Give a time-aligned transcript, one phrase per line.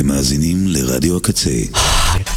[0.00, 1.50] אתם מאזינים לרדיו הקצה.
[1.50, 2.29] אה,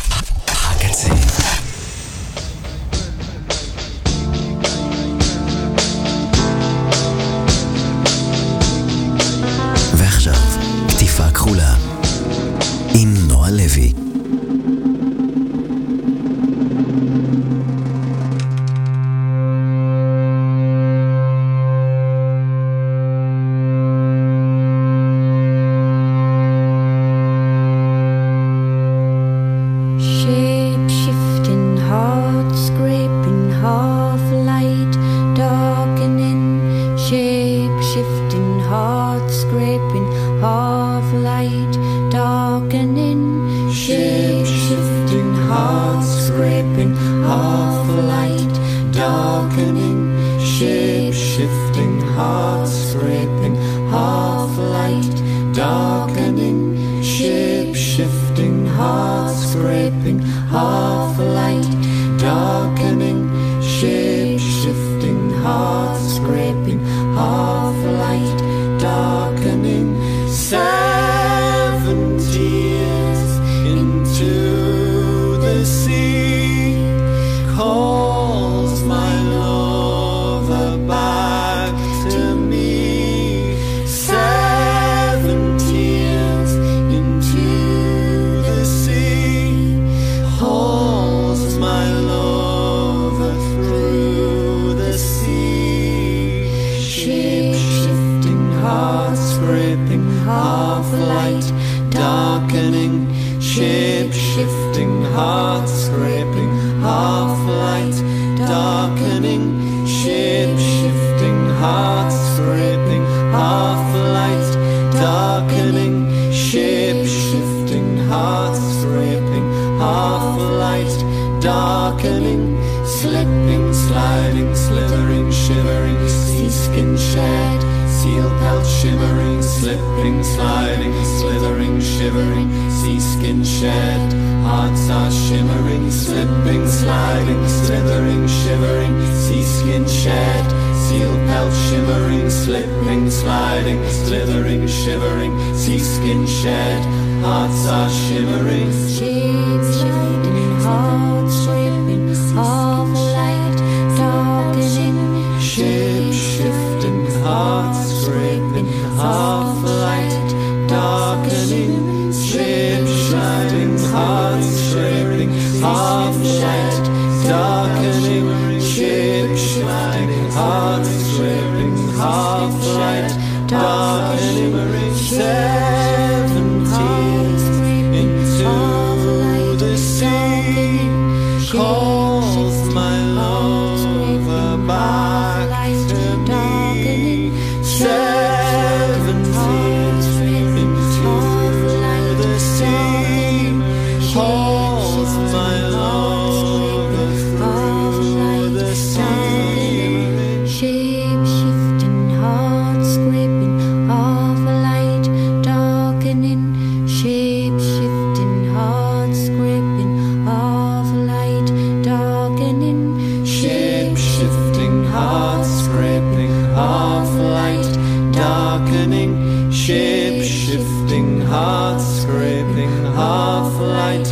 [220.53, 224.09] shifting heart, scraping half light,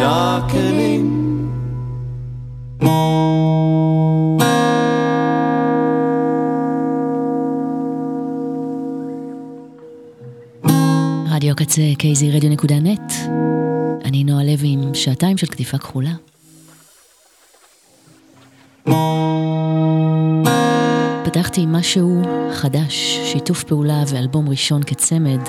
[0.00, 1.06] darkening.
[11.30, 13.12] רדיו קצה, קייזי רדיו נקודה נט.
[14.04, 16.12] אני נועה לוי עם שעתיים של קטיפה כחולה.
[21.24, 22.22] פתחתי עם משהו
[22.52, 25.40] חדש, שיתוף פעולה ואלבום ראשון כצמד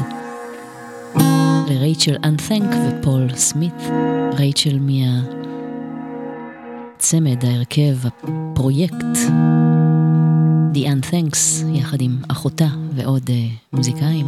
[1.95, 3.73] רייצ'ל אנת'נק ופול סמית.
[4.37, 4.79] רייצ'ל
[6.97, 9.17] מהצמד, ההרכב, הפרויקט,
[10.73, 13.31] The Unthanks, יחד עם אחותה ועוד uh,
[13.73, 14.25] מוזיקאים.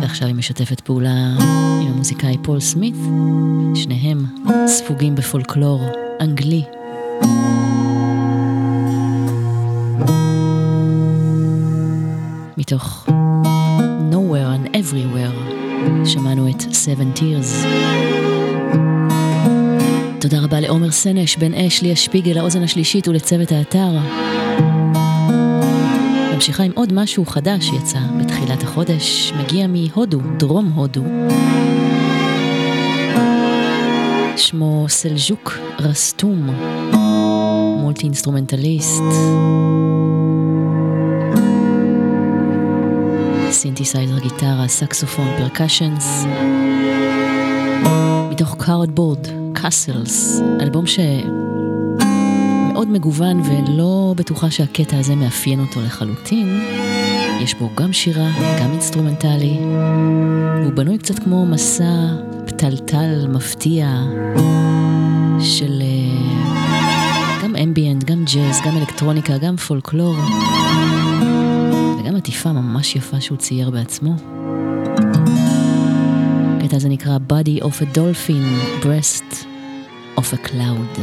[0.00, 1.36] ועכשיו היא משתפת פעולה
[1.82, 2.96] עם המוזיקאי פול סמית,
[3.74, 4.24] שניהם
[4.66, 5.80] ספוגים בפולקלור
[6.20, 6.62] אנגלי.
[12.56, 13.06] מתוך
[14.30, 15.54] Nowhere and Everywhere.
[16.04, 17.66] שמענו את Seven Tears.
[20.20, 23.88] תודה רבה לעומר סנש, בן אש, ליה שפיגל, האוזן השלישית ולצוות האתר.
[26.34, 31.02] ממשיכה עם עוד משהו חדש שיצא בתחילת החודש, מגיע מהודו, דרום הודו.
[34.36, 36.50] שמו סלז'וק רסטום,
[37.76, 39.02] multi-instrumentalist.
[43.50, 46.24] סינתסייזר גיטרה, סקסופון, percussions.
[48.30, 51.28] מתוך Cardboard Castles, אלבום שמאוד
[52.88, 56.60] מגוון ולא בטוחה שהקטע הזה מאפיין אותו לחלוטין.
[57.40, 58.30] יש בו גם שירה,
[58.60, 59.58] גם אינסטרומנטלי.
[60.64, 62.06] הוא בנוי קצת כמו מסע
[62.46, 64.02] פתלתל מפתיע
[65.40, 70.16] של אה, גם אמביאנט, גם ג'אז, גם אלקטרוניקה, גם פולקלור.
[72.20, 74.14] עטיפה ממש יפה שהוא צייר בעצמו.
[76.58, 79.34] הקטע הזה נקרא Body of a Dolphin, Breast
[80.18, 81.00] of a Cloud.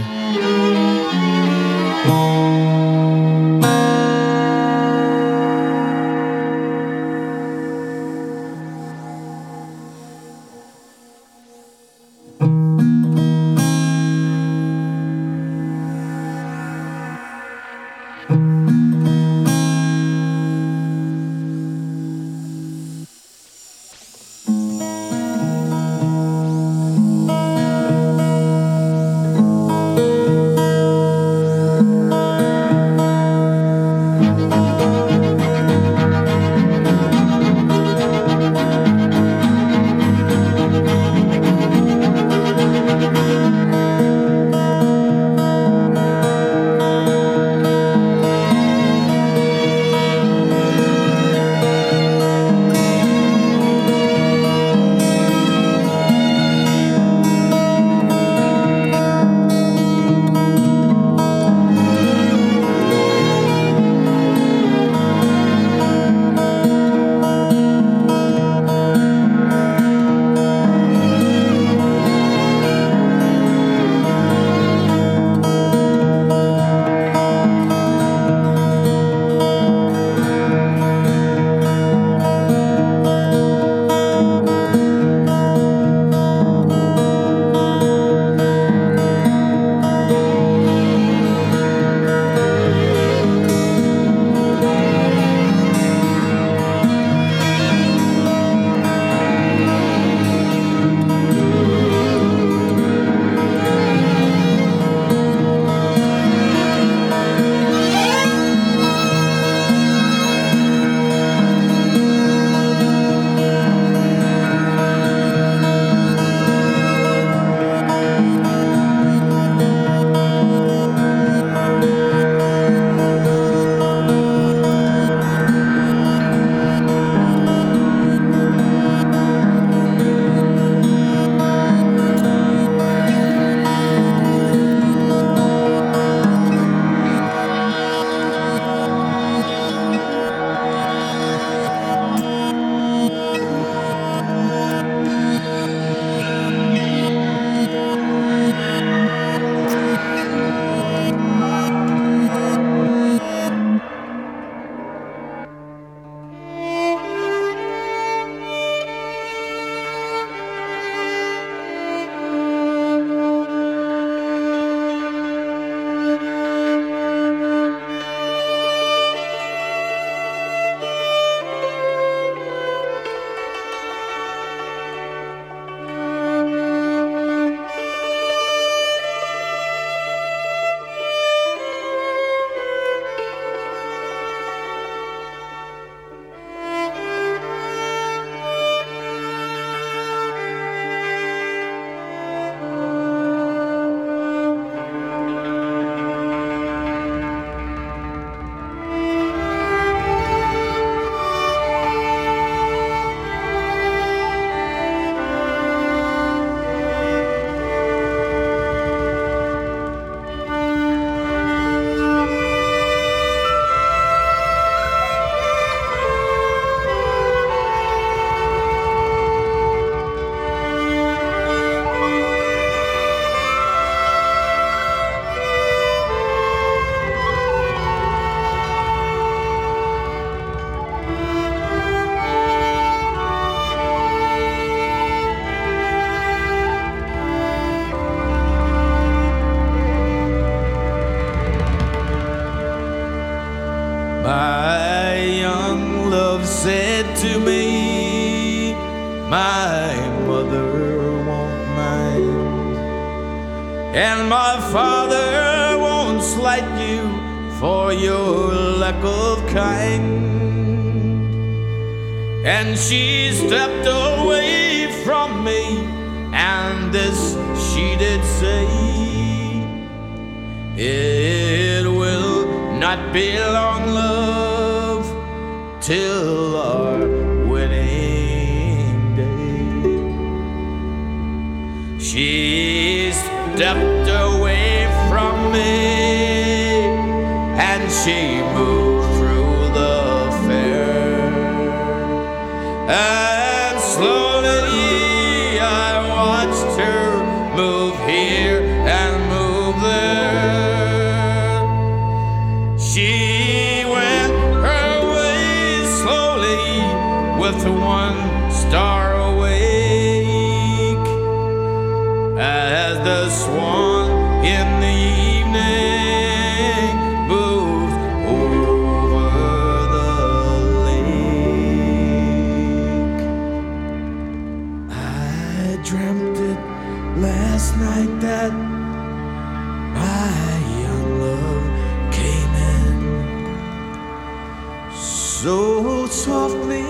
[336.27, 336.84] Softly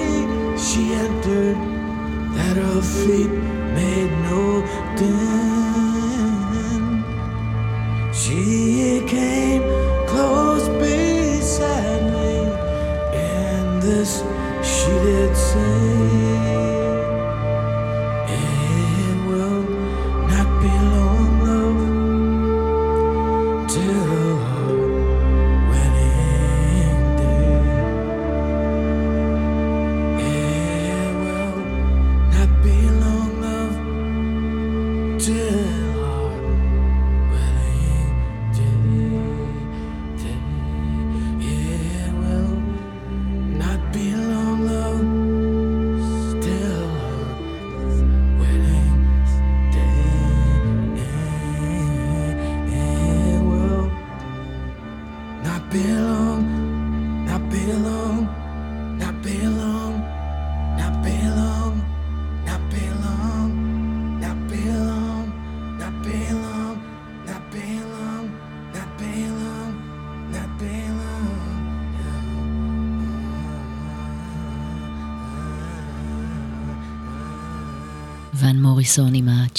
[0.58, 1.58] she entered
[2.36, 3.34] that her feet
[3.77, 4.65] made no
[4.98, 5.47] din.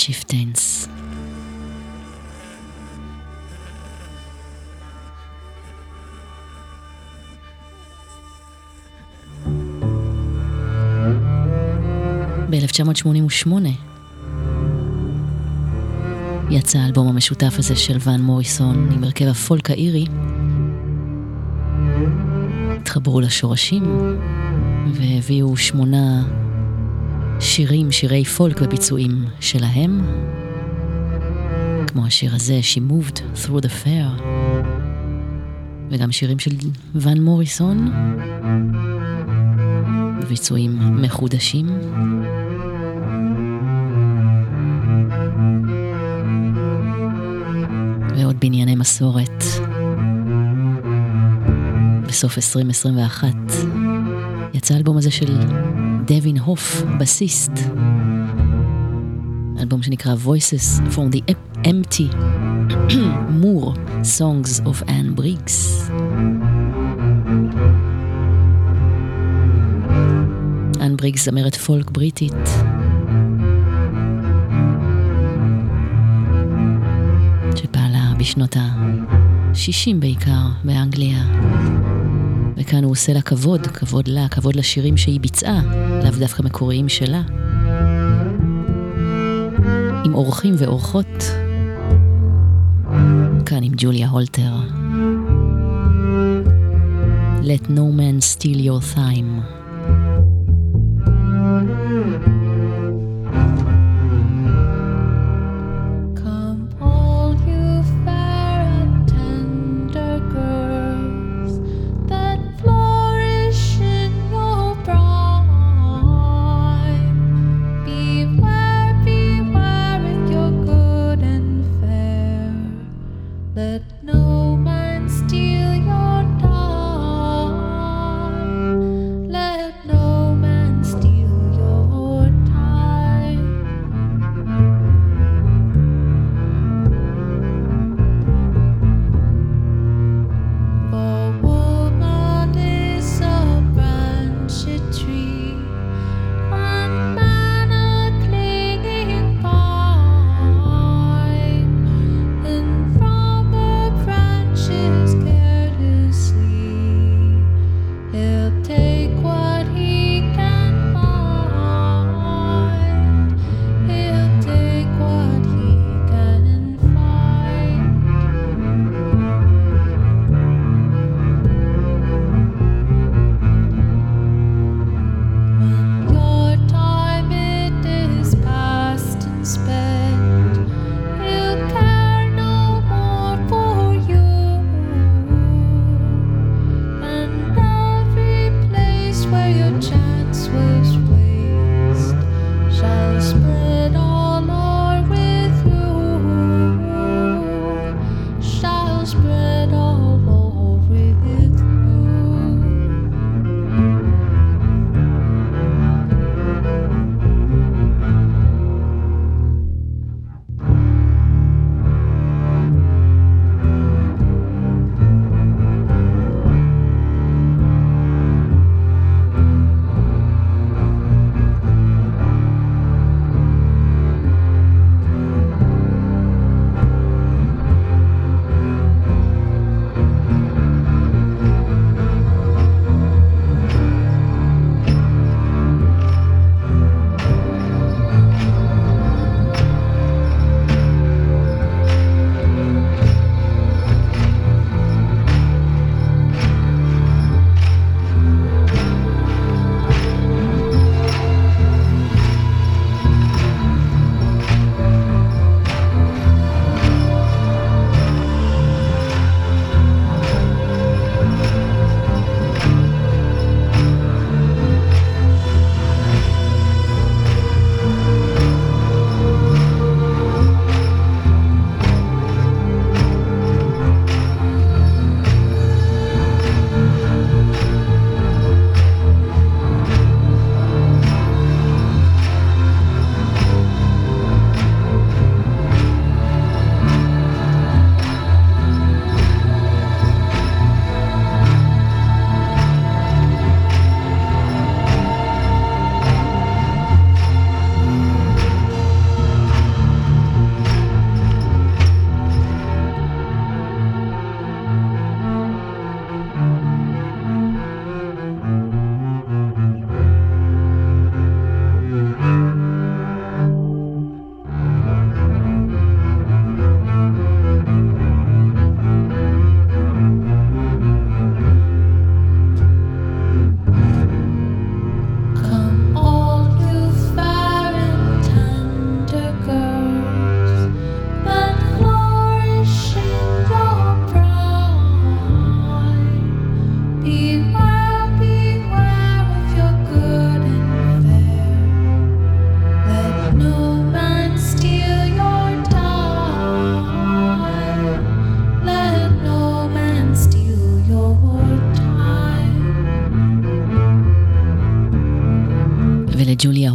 [0.08, 0.88] הצ'יפטיינס.
[12.50, 13.52] ב-1988
[16.50, 20.06] יצא האלבום המשותף הזה של ון מוריסון עם הרכב הפולק האירי.
[22.80, 23.82] התחברו לשורשים
[24.92, 26.22] והביאו שמונה
[27.40, 30.00] שירים, שירי פולק בביצועים שלהם,
[31.86, 34.22] כמו השיר הזה, She Moved Through the Fair,
[35.90, 36.50] וגם שירים של
[36.94, 37.90] ון מוריסון,
[40.22, 41.66] בביצועים מחודשים.
[48.18, 49.44] ועוד בנייני מסורת.
[52.08, 53.28] בסוף 2021
[54.54, 55.38] יצא האלבום הזה של
[56.08, 57.52] דווין הוף, בסיסט.
[59.58, 61.32] אלבום שנקרא Voices from the
[61.64, 62.14] Empty,
[63.42, 63.76] Moore,
[64.18, 65.90] Songs of Anne Briggs.
[70.80, 72.48] אנ בריגס זמרת פולק בריטית.
[77.56, 81.24] שפעלה בשנות ה-60 בעיקר באנגליה.
[82.56, 85.60] וכאן הוא עושה לה כבוד, כבוד לה, כבוד לשירים שהיא ביצעה,
[86.02, 87.22] לאו דווקא מקוריים שלה.
[90.04, 91.30] עם אורחים ואורחות.
[93.46, 94.52] כאן עם ג'וליה הולטר.
[97.42, 99.57] Let no man steal your time.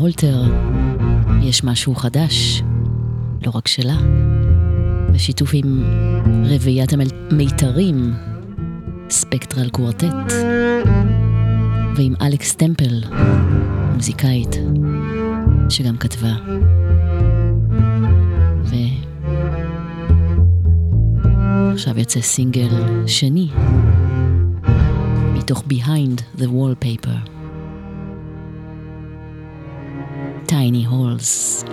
[0.03, 0.43] הולטר,
[1.41, 2.61] יש משהו חדש,
[3.45, 3.97] לא רק שלה,
[5.13, 5.83] בשיתוף עם
[6.45, 8.13] רביעיית המיתרים,
[9.09, 10.33] ספקטרל קוורטט,
[11.95, 13.03] ועם אלכס טמפל,
[13.93, 14.55] מוזיקאית,
[15.69, 16.33] שגם כתבה.
[21.69, 22.69] ועכשיו יוצא סינגל
[23.07, 23.47] שני
[25.33, 27.32] מתוך Behind the Wallpaper.
[30.53, 31.65] tiny holes.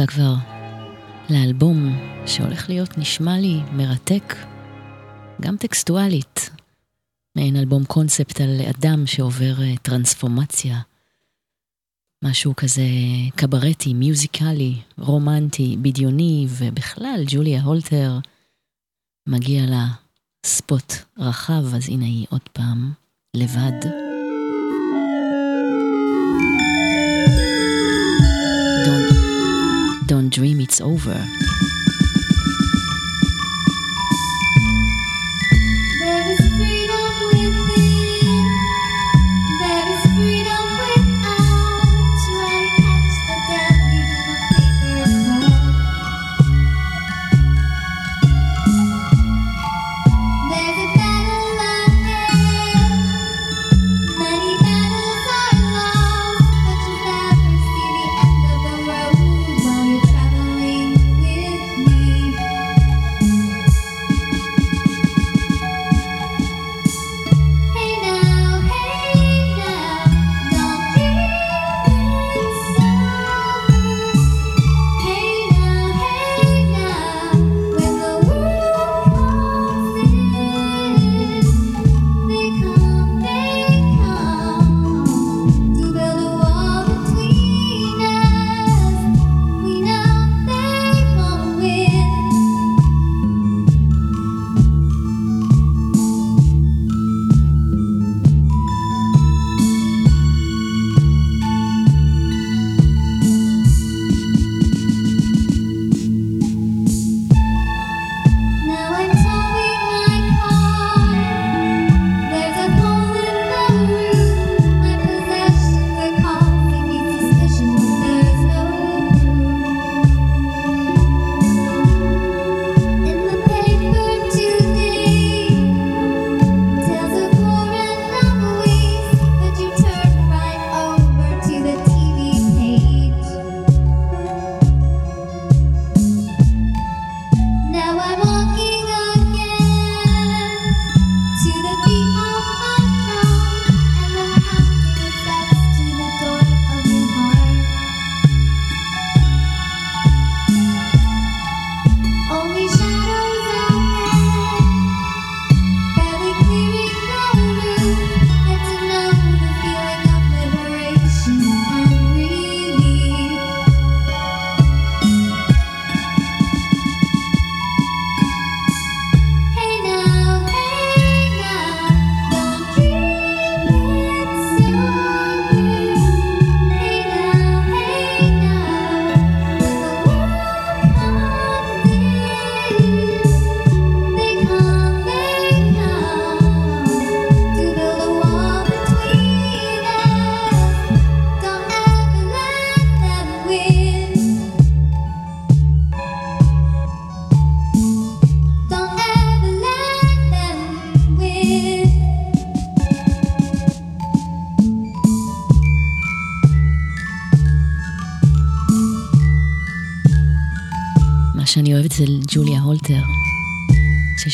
[0.00, 0.34] מחכה כבר
[1.30, 4.34] לאלבום שהולך להיות נשמע לי מרתק,
[5.40, 6.50] גם טקסטואלית,
[7.36, 10.80] מעין אלבום קונספט על אדם שעובר אה, טרנספורמציה.
[12.24, 12.82] משהו כזה
[13.36, 18.18] קברטי, מיוזיקלי, רומנטי, בדיוני, ובכלל ג'וליה הולטר
[19.28, 19.86] מגיע לה
[20.46, 22.92] ספוט רחב, אז הנה היא עוד פעם
[23.36, 24.09] לבד.
[30.10, 31.24] Don't Dream It's Over.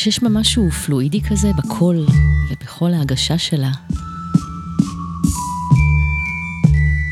[0.07, 2.05] שיש בה משהו פלואידי כזה בקול
[2.51, 3.71] ובכל ההגשה שלה.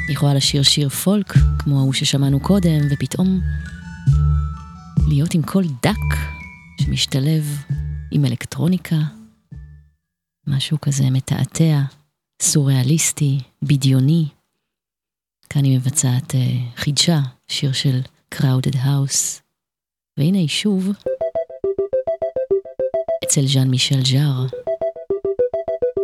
[0.07, 3.41] היא יכולה לשיר שיר פולק, כמו ההוא ששמענו קודם, ופתאום
[5.07, 6.15] להיות עם קול דק
[6.81, 7.63] שמשתלב
[8.11, 8.97] עם אלקטרוניקה,
[10.47, 11.81] משהו כזה מתעתע,
[12.41, 14.25] סוריאליסטי, בדיוני.
[15.49, 16.35] כאן היא מבצעת uh,
[16.79, 18.01] חידשה, שיר של
[18.35, 19.41] Crowded House.
[20.17, 20.89] והנה היא שוב
[23.25, 24.45] אצל ז'אן מישל ז'אר,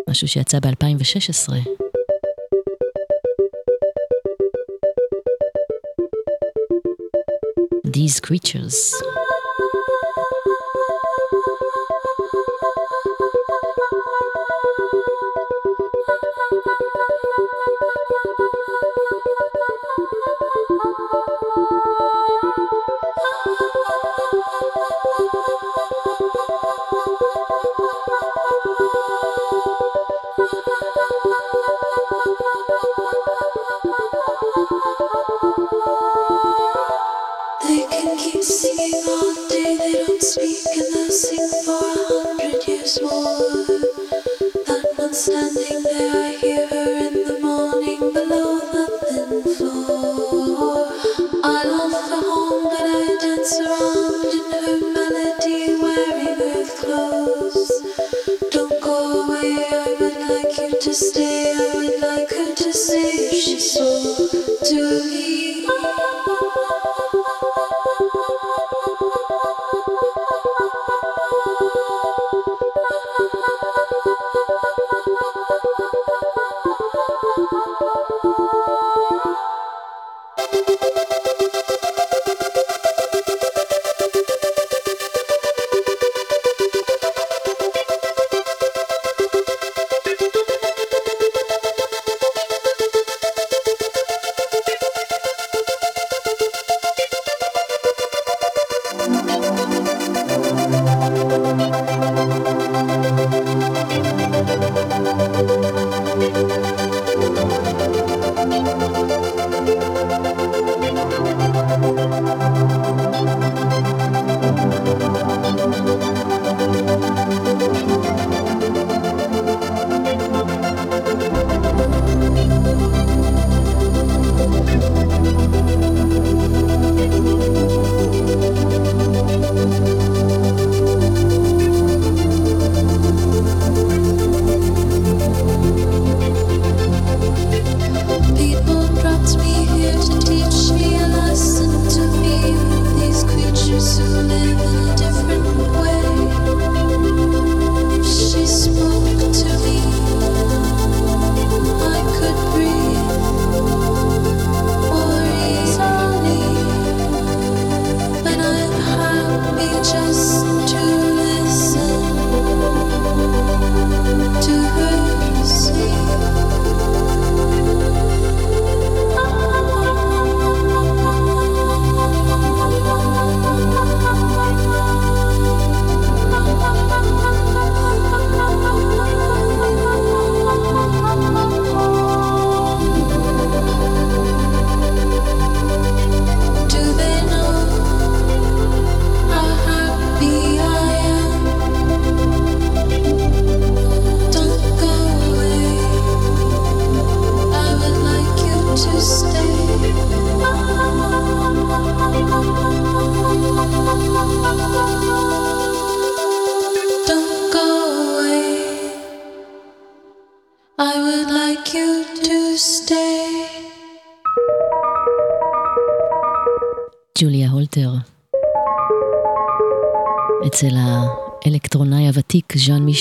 [0.10, 1.53] משהו שיצא ב-2016.
[7.88, 8.77] These creatures.
[41.12, 43.61] Sing for a hundred years more.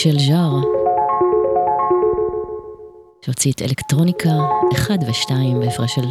[0.07, 0.61] מישל ז'אר,
[3.25, 4.29] שהוציא את אלקטרוניקה
[4.73, 6.05] 1 ו-2 בהפרש של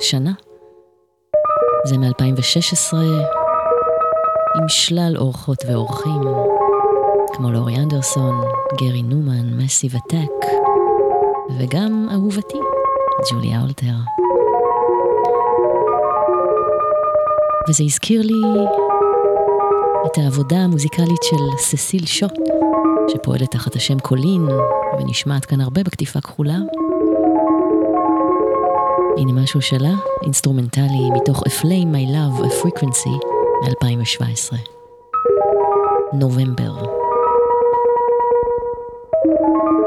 [0.00, 0.32] שנה.
[1.84, 2.96] זה מ-2016,
[4.56, 6.20] עם שלל אורחות ואורחים,
[7.32, 8.40] כמו לורי אנדרסון,
[8.80, 10.46] גרי נומן, מסיב אטק,
[11.58, 12.58] וגם אהובתי,
[13.30, 13.96] ג'וליה הולטר.
[17.68, 18.66] וזה הזכיר לי
[20.06, 22.32] את העבודה המוזיקלית של ססיל שוט,
[23.08, 24.48] שפועלת תחת השם קולין,
[24.98, 26.56] ונשמעת כאן הרבה בקטיפה כחולה.
[29.16, 33.26] הנה משהו שלה, אינסטרומנטלי מתוך A Flame My Love, A Frequency,
[33.68, 34.58] 2017.
[36.12, 36.72] נובמבר.
[39.26, 39.83] Come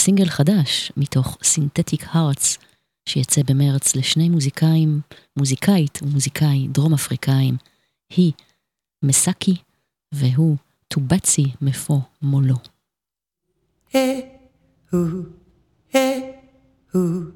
[0.00, 2.58] סינגל חדש, מתוך סינתטיק הארטס,
[3.08, 5.00] שיצא במרץ לשני מוזיקאים,
[5.36, 7.56] מוזיקאית ומוזיקאי דרום אפריקאים,
[8.10, 8.32] היא
[9.02, 9.56] מסאקי
[10.12, 10.56] והוא
[10.88, 12.56] טובצי מפו מולו.
[13.92, 13.96] Hey,
[14.92, 15.26] ooh,
[15.92, 16.20] hey,
[16.94, 17.32] ooh,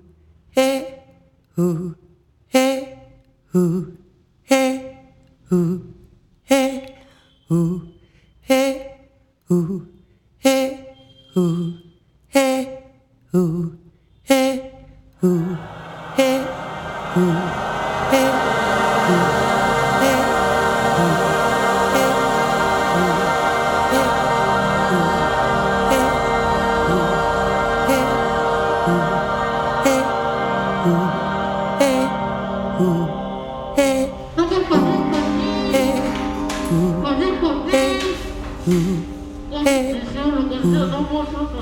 [12.35, 12.83] hey,
[13.37, 13.79] ooh,
[14.25, 14.73] hey,
[15.23, 15.57] ooh,
[16.17, 16.45] hey,
[17.17, 17.21] ooh, hey, ooh,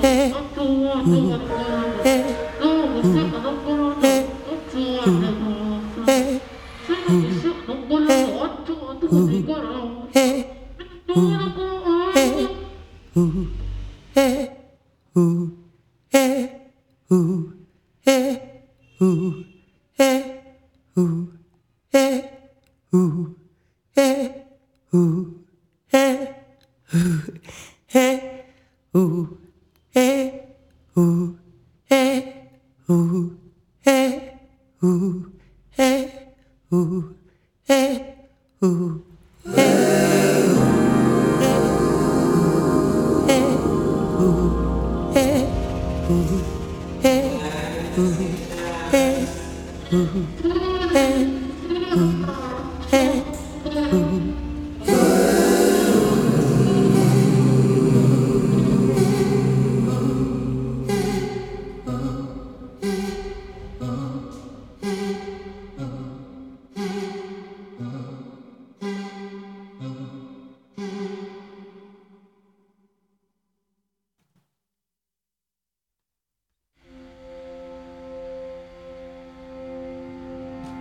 [0.01, 0.33] hey,
[0.65, 1.03] 아.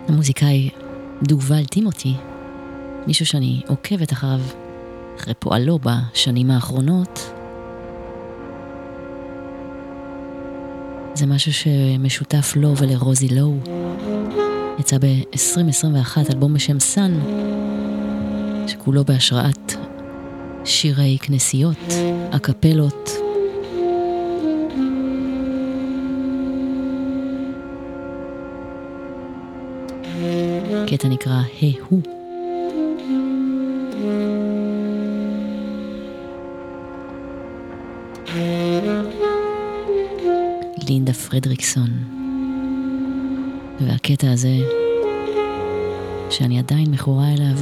[0.09, 0.70] המוזיקאי
[1.22, 2.14] דובל טימותי,
[3.07, 4.40] מישהו שאני עוקבת אחריו,
[5.18, 7.32] אחרי פועלו בשנים האחרונות.
[11.14, 13.57] זה משהו שמשותף לו ולרוזי לואו.
[14.78, 17.18] יצא ב-2021 אלבום בשם סאן,
[18.66, 19.72] שכולו בהשראת
[20.64, 21.92] שירי כנסיות,
[22.30, 23.21] אקפלות,
[30.93, 32.01] קטע נקרא "הו".
[40.88, 41.88] לינדה פרדריקסון.
[43.80, 44.57] והקטע הזה,
[46.30, 47.57] שאני עדיין מכורה אליו,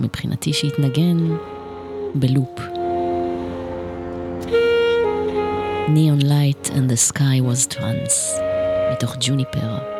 [0.00, 1.36] מבחינתי שהתנגן
[2.14, 2.60] בלופ.
[5.88, 8.42] Neon Light and the Sky was Trans,
[8.92, 9.99] מתוך ג'וניפר.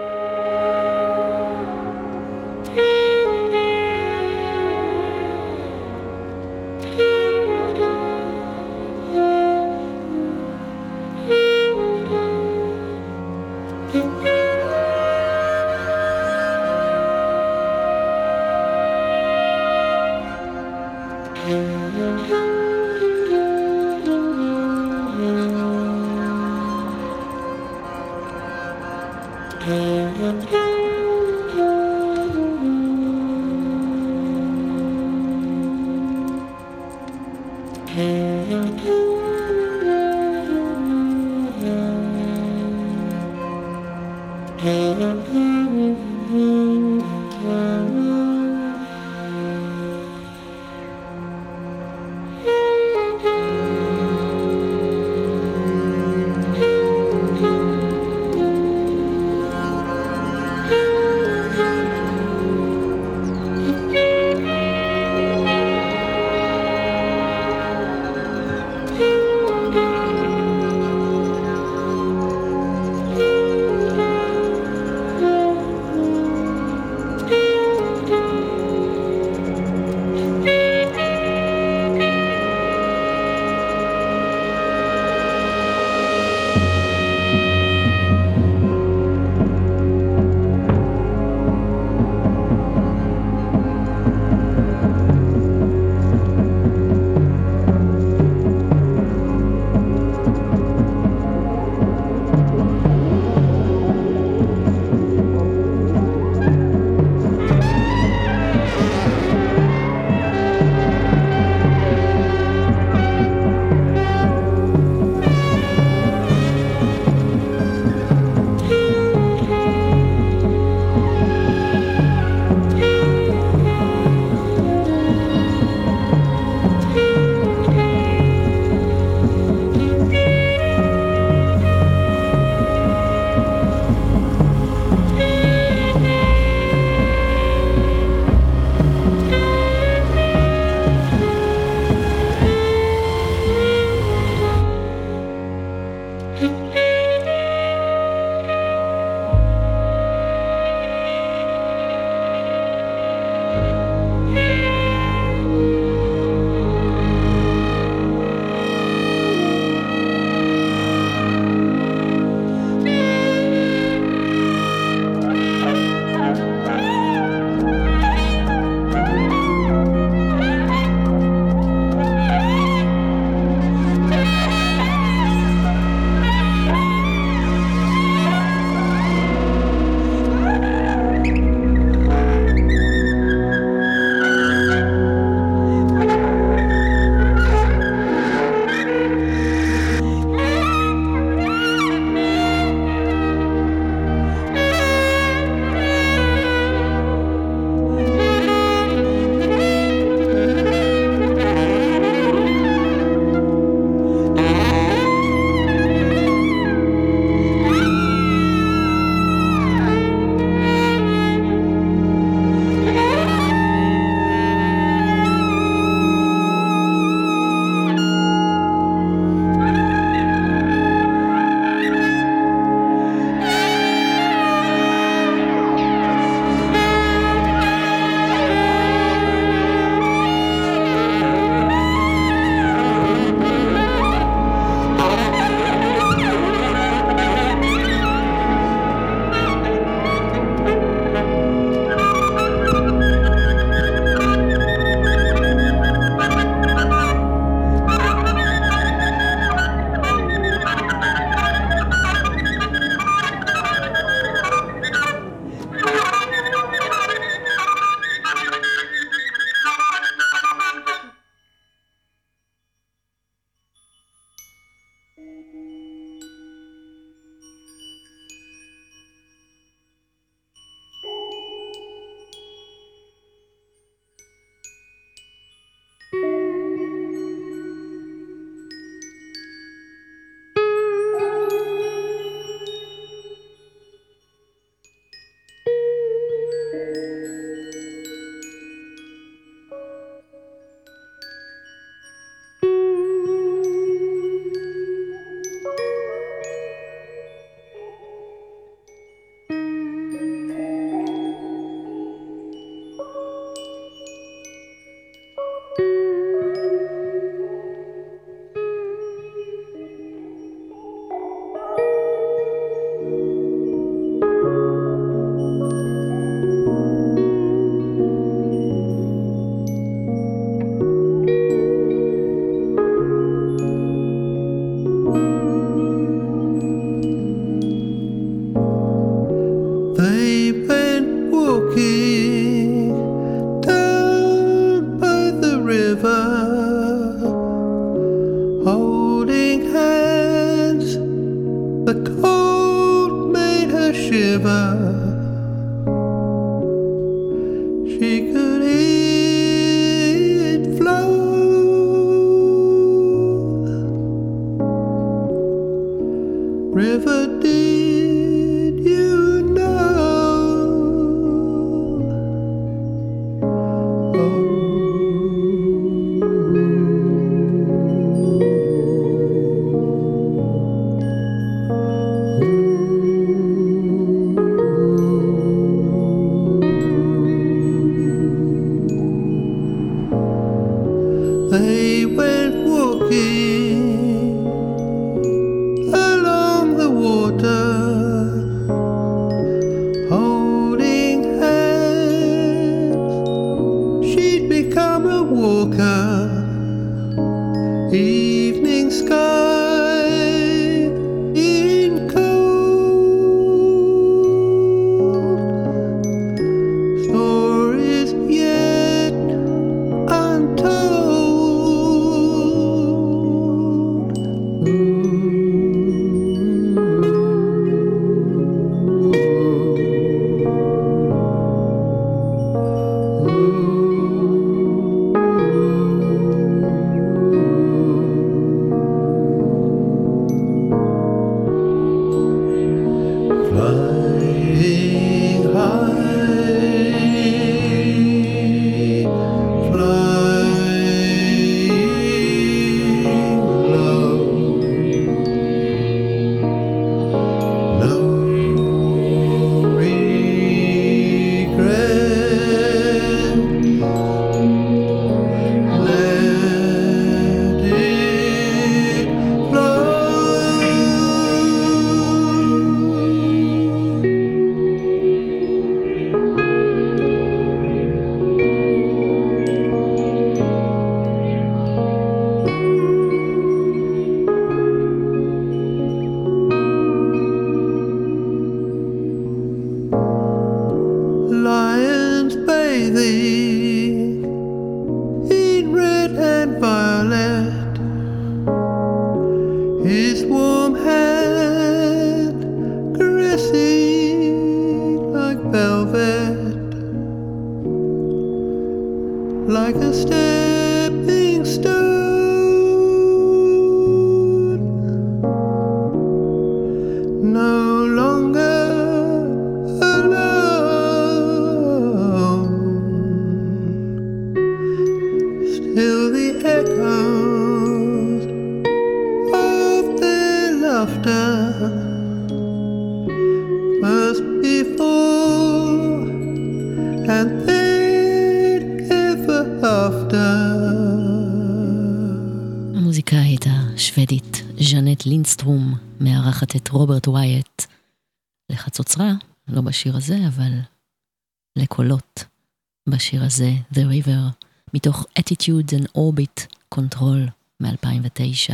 [543.73, 544.31] the river,
[544.75, 548.53] מתוך Attitudes and orbit control מ-2009.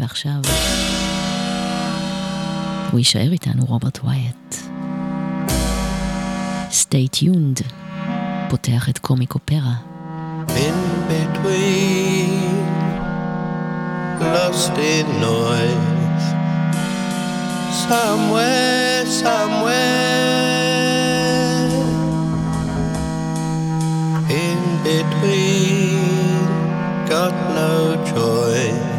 [0.00, 0.40] ועכשיו,
[2.90, 4.54] הוא יישאר איתנו, רוברט ווייט.
[6.70, 7.64] Stay tuned,
[8.50, 9.74] פותח את קומיק אופרה.
[10.48, 10.94] In
[14.54, 16.26] lost in noise
[17.88, 20.63] somewhere, somewhere
[24.84, 26.44] between,
[27.08, 28.94] got no choice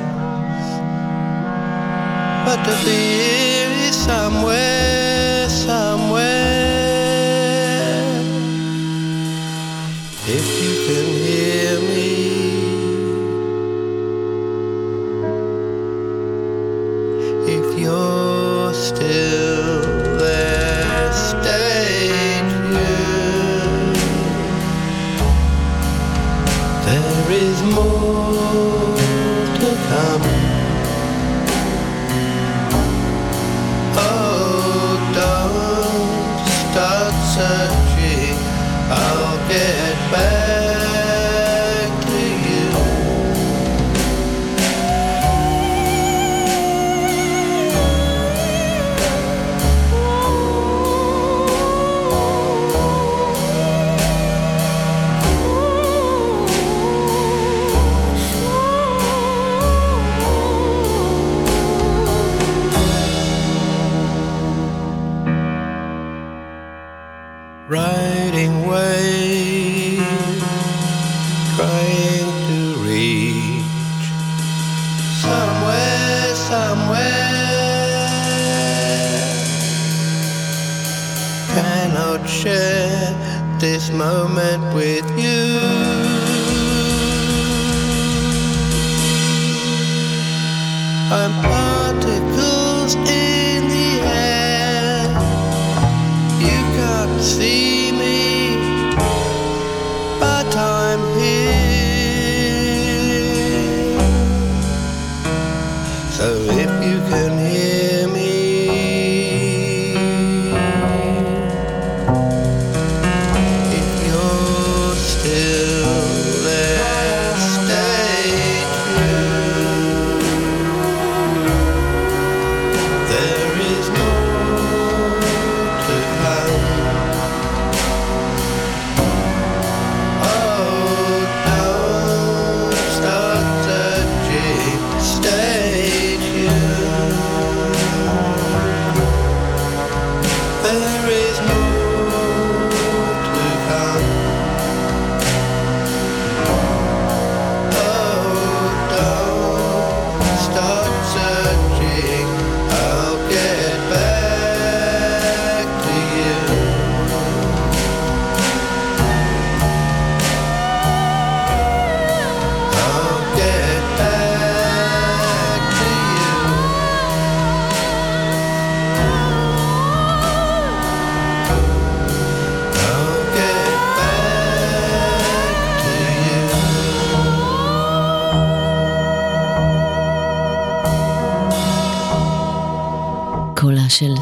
[2.46, 5.05] but to be somewhere.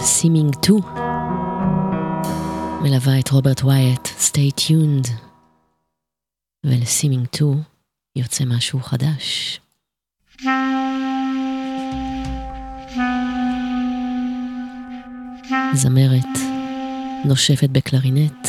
[0.06, 0.80] סימינג 2
[2.82, 5.10] מלווה את רוברט ווייט, stay tuned.
[6.64, 7.64] ולסימינג 2
[8.16, 9.60] יוצא משהו חדש.
[15.74, 16.38] זמרת
[17.26, 18.43] נושפת בקלרינט.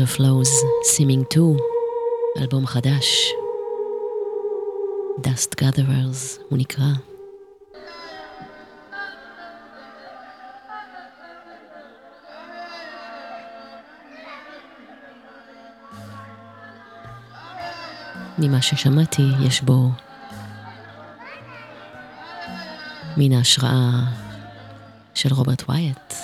[0.00, 0.48] Water Flows,
[0.82, 1.56] Seeming 2,
[2.36, 3.32] אלבום חדש.
[5.18, 6.84] Dust Gatherers, הוא נקרא.
[18.38, 19.88] ממה ששמעתי, יש בו
[23.16, 23.90] מן ההשראה
[25.14, 26.14] של רוברט ווייט.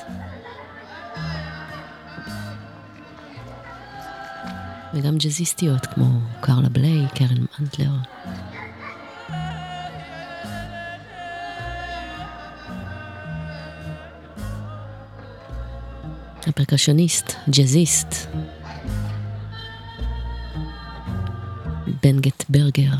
[4.96, 7.90] וגם ג'אזיסטיות כמו קרלה בליי, קרן מנטלר.
[16.46, 18.14] הפרקשניסט, ג'אזיסט,
[22.02, 22.92] בנגט ברגר.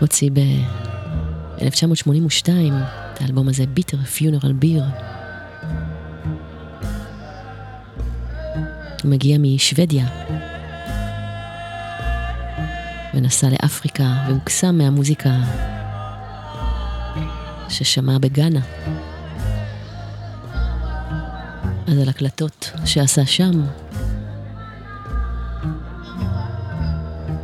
[0.00, 2.48] הוציא ב-1982
[3.12, 4.82] את האלבום הזה, ביטר פיונרל ביר.
[9.04, 10.06] מגיע משוודיה
[13.14, 15.30] ונסע לאפריקה והוקסם מהמוזיקה
[17.68, 18.60] ששמע בגאנה.
[21.86, 23.64] אז על הקלטות שעשה שם,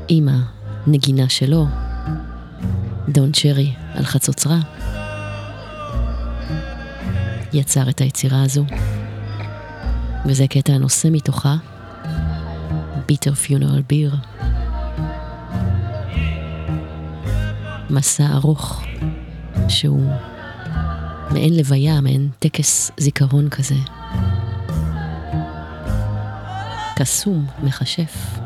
[0.08, 0.28] עם
[0.86, 1.66] הנגינה שלו,
[3.08, 4.58] דון צ'רי על חצוצרה,
[7.52, 8.64] יצר את היצירה הזו.
[10.26, 11.56] וזה קטע הנושא מתוכה,
[13.06, 14.16] ביטר פיונרל ביר.
[17.90, 18.82] מסע ארוך,
[19.68, 20.12] שהוא
[21.30, 23.74] מעין לוויה, מעין טקס זיכרון כזה.
[26.96, 28.39] קסום, מכשף.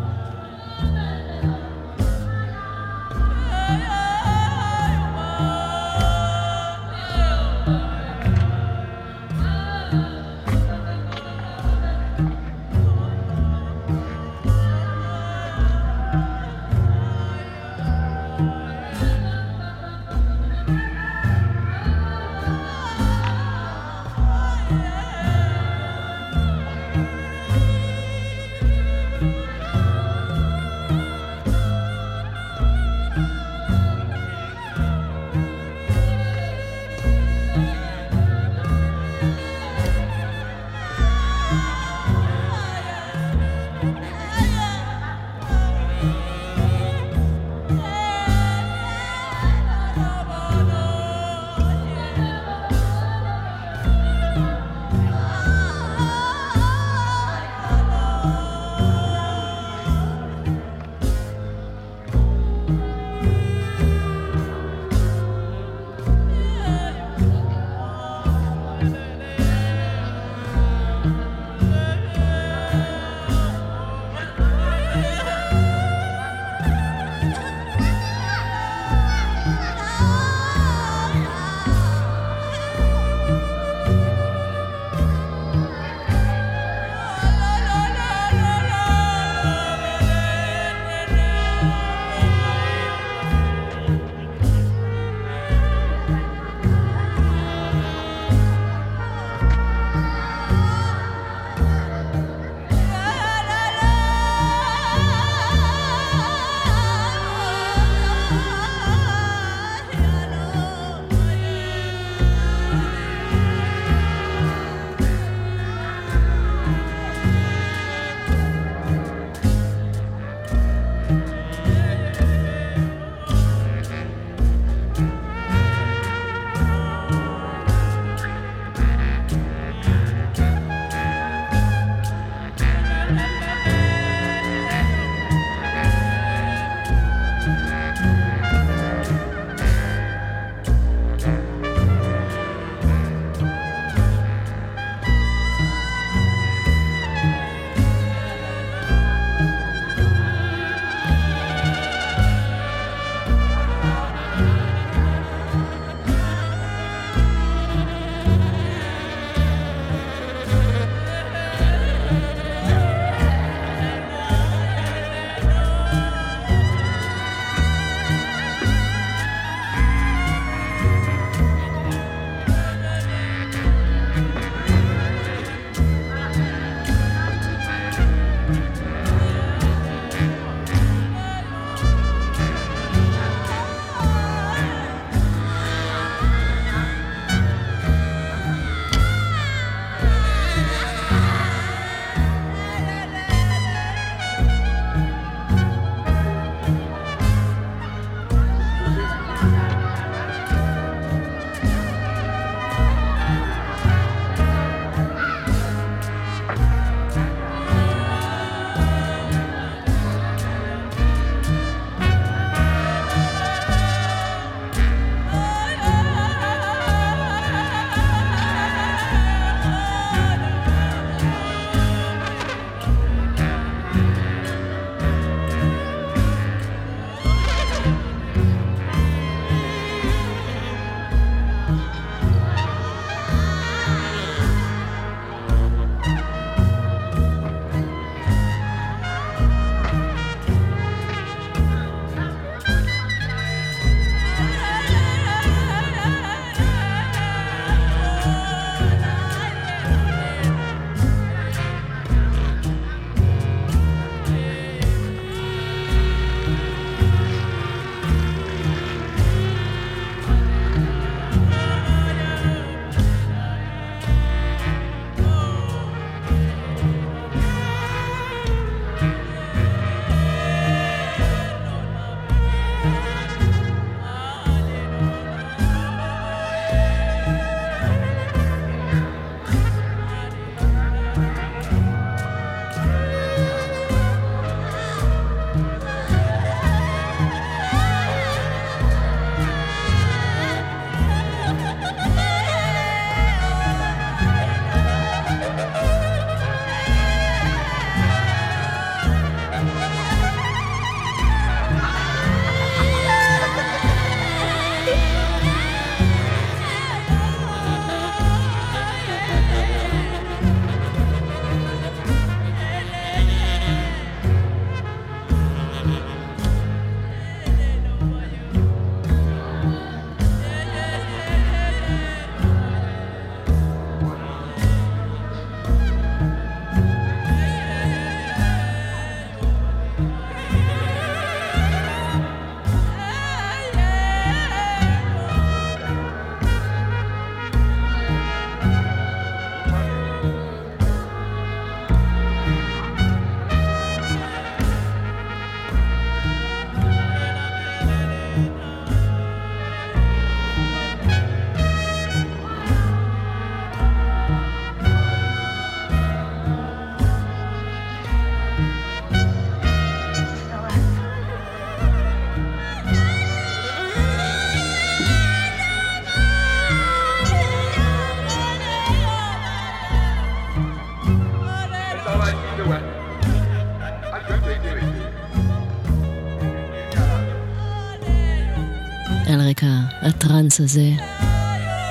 [380.35, 380.91] הטראנס הזה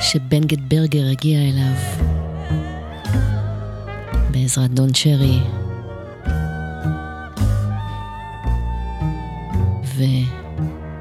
[0.01, 1.73] שבנגט ברגר הגיע אליו
[4.31, 5.39] בעזרת דון צ'רי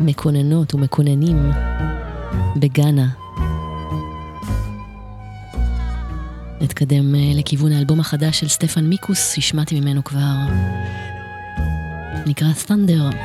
[0.01, 1.51] ומקוננות ומקוננים
[2.57, 3.09] בגאנה.
[6.61, 10.37] נתקדם אה, לכיוון האלבום החדש של סטפן מיקוס, השמעתי ממנו כבר.
[12.27, 13.17] נקרא Thunder,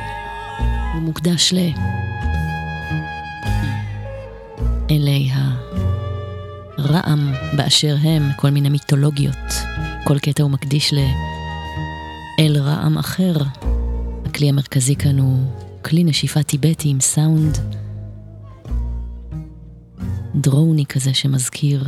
[0.94, 1.58] הוא מוקדש ל...
[7.68, 9.52] באשר הם, כל מיני מיתולוגיות.
[10.04, 13.34] כל קטע הוא מקדיש לאל רעם אחר.
[14.24, 15.38] הכלי המרכזי כאן הוא
[15.84, 17.58] כלי נשיפה טיבטי עם סאונד
[20.34, 21.84] דרוני כזה שמזכיר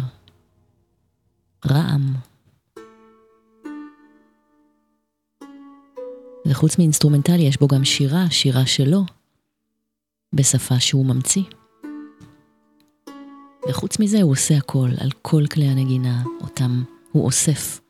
[1.67, 2.15] רעם.
[6.47, 9.05] וחוץ מאינסטרומנטלי יש בו גם שירה, שירה שלו,
[10.33, 11.43] בשפה שהוא ממציא.
[13.69, 16.83] וחוץ מזה הוא עושה הכל, על כל כלי הנגינה, אותם
[17.13, 17.81] הוא אוסף.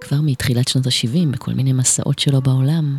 [0.00, 2.96] כבר מתחילת שנות ה-70, בכל מיני מסעות שלו בעולם.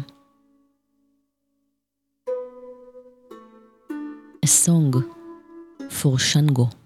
[4.45, 4.97] A Song
[5.89, 6.80] for Shango.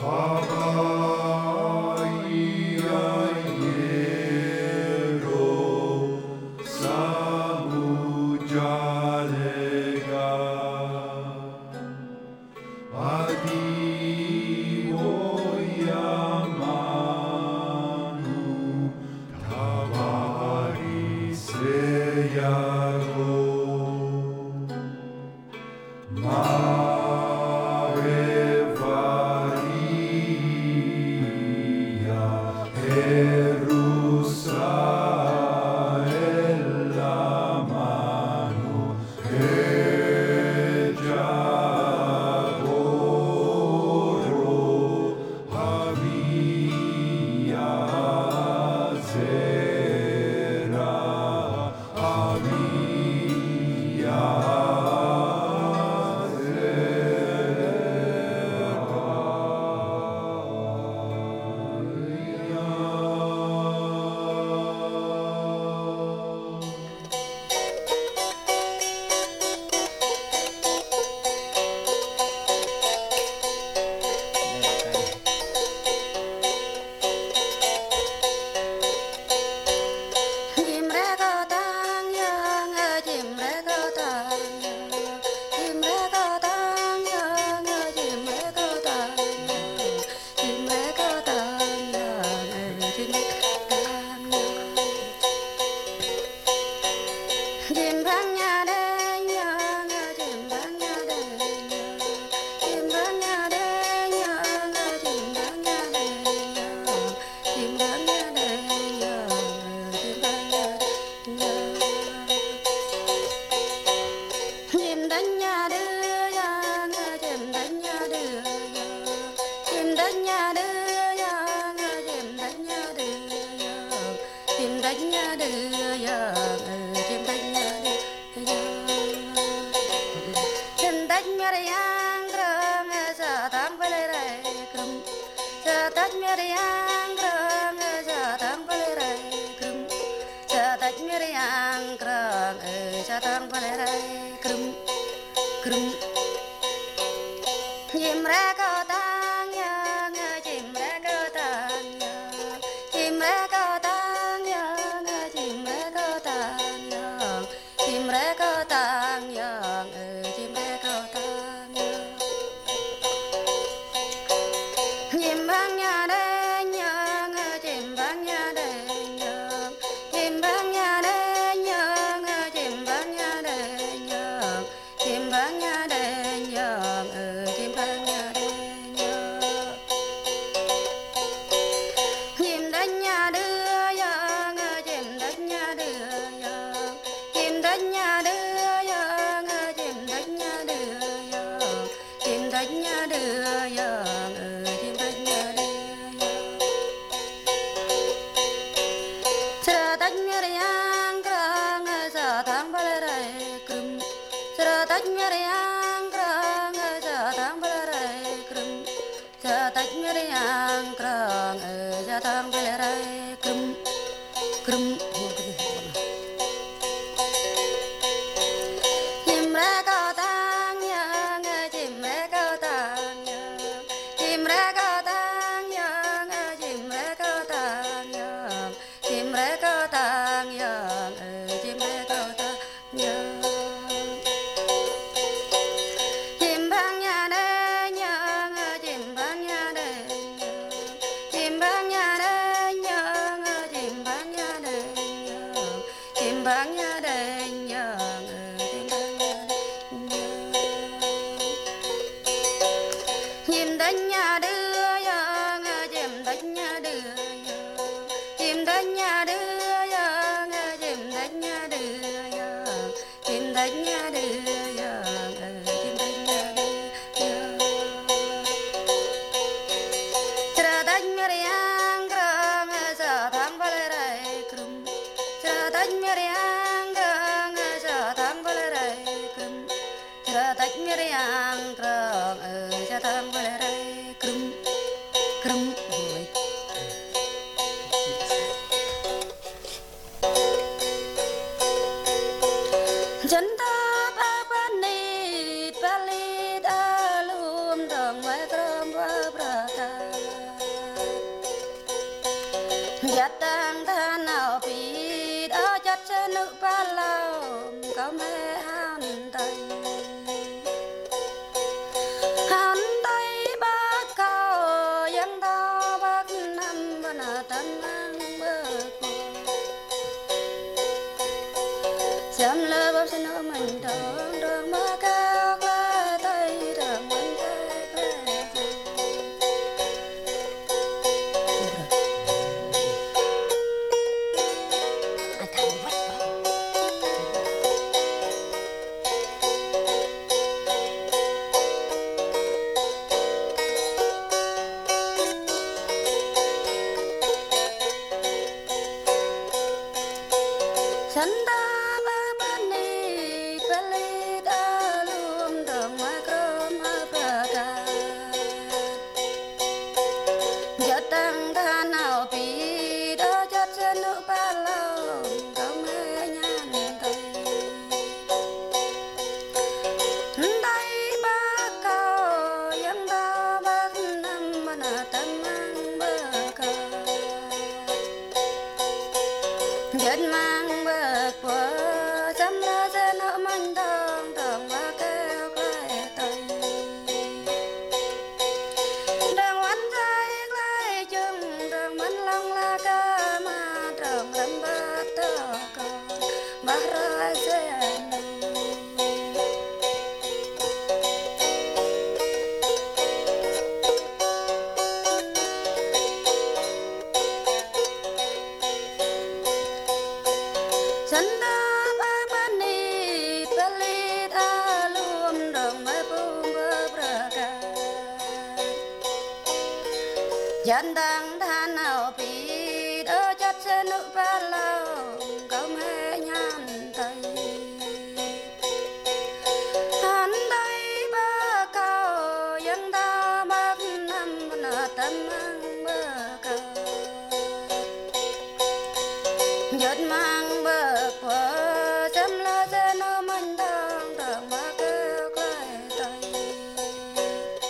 [0.00, 0.37] Amen.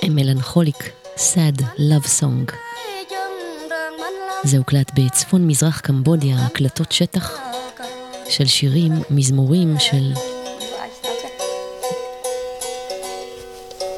[0.09, 0.77] מלנכוליק,
[1.17, 2.53] sad love song.
[4.45, 7.39] זה הוקלט בצפון מזרח קמבודיה, הקלטות שטח
[8.29, 10.13] של שירים, מזמורים של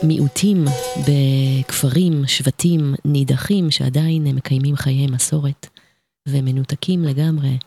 [0.03, 0.65] מיעוטים
[1.09, 5.67] בכפרים, שבטים נידחים שעדיין מקיימים חיי מסורת
[6.29, 7.59] ומנותקים לגמרי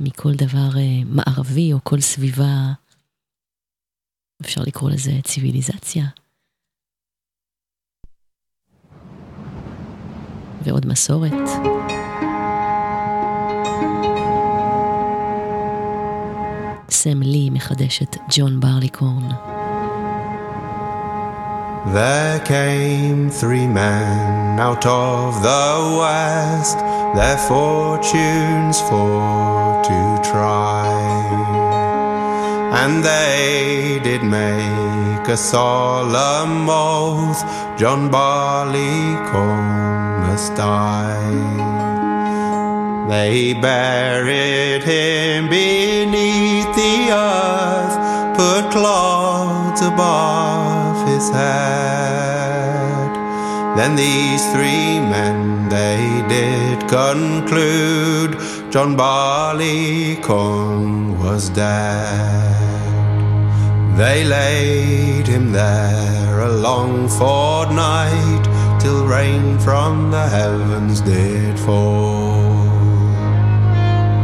[0.00, 2.72] מכל דבר אה, מערבי או כל סביבה,
[4.42, 6.04] אפשר לקרוא לזה ציוויליזציה.
[10.60, 11.50] ועוד מסורת.
[16.90, 19.28] סם לי מחדש את ג'ון ברליקורן.
[21.94, 25.66] There came three men out of the
[26.00, 26.78] west,
[27.18, 29.98] their fortunes for to
[30.30, 30.86] try.
[32.80, 37.40] And they did make a solemn oath,
[37.78, 39.99] John Barleycorn
[40.30, 41.44] must die.
[43.08, 47.96] They buried him beneath the earth,
[48.38, 53.10] put clods above his head.
[53.76, 55.38] Then these three men
[55.68, 56.00] they
[56.36, 58.32] did conclude
[58.72, 59.68] John Barleycorn
[61.18, 62.70] was dead.
[63.98, 68.44] They laid him there a long fortnight
[68.80, 72.64] till rain from the heavens did fall.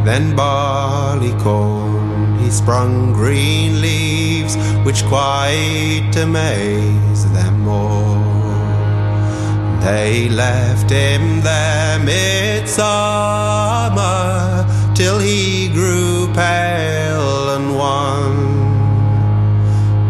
[0.05, 8.25] Then Barleycorn he sprung green leaves which quite amazed them all.
[9.81, 12.85] They left him there midsummer
[14.95, 18.35] till he grew pale and wan.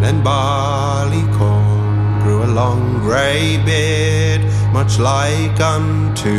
[0.01, 4.36] Then Barleycorn grew a long grey beard,
[4.77, 6.37] much like unto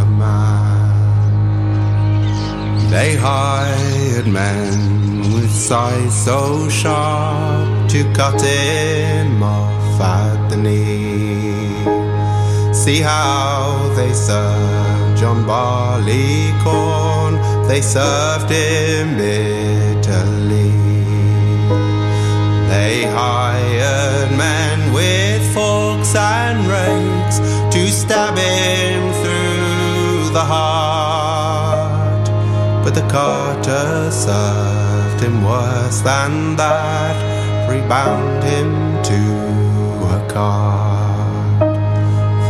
[0.00, 0.90] a man.
[2.90, 11.84] They hired men with scythes so sharp to cut him off at the knee.
[12.74, 17.34] See how they served John Barleycorn,
[17.68, 20.72] they served him bitterly.
[22.72, 27.13] They hired men with forks and rakes
[27.94, 32.26] to stab him through the heart.
[32.84, 37.16] But the carter served him worse than that,
[37.64, 38.70] for he bound him
[39.10, 39.22] to
[40.16, 41.60] a cart.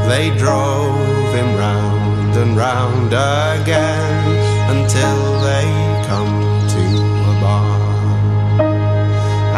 [0.09, 4.27] They drove him round and round again
[4.75, 5.69] until they
[6.11, 6.39] come
[6.75, 6.85] to
[7.33, 8.61] a barn.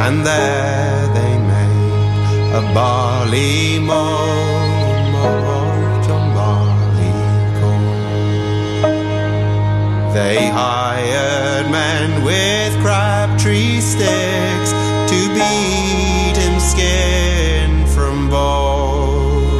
[0.04, 5.65] And there they made a barley mow,
[10.16, 14.70] They hired men with crabtree sticks
[15.10, 19.58] to beat him skin from bone.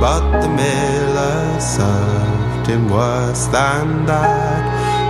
[0.00, 4.64] But the miller served him worse than that,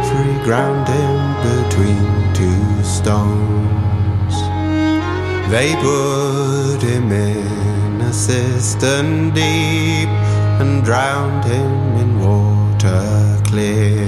[0.08, 4.34] for he ground him between two stones.
[5.52, 10.08] They put him in a cistern deep
[10.58, 11.72] and drowned him
[12.02, 14.05] in water clear.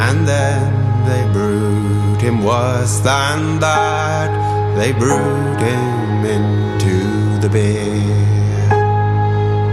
[0.00, 4.30] And then they brewed him worse than that,
[4.78, 8.68] they brewed him into the beer.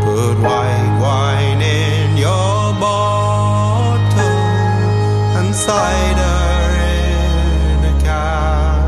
[0.03, 3.99] Put white wine in your bottle
[5.37, 6.41] and cider
[6.99, 8.83] in a can.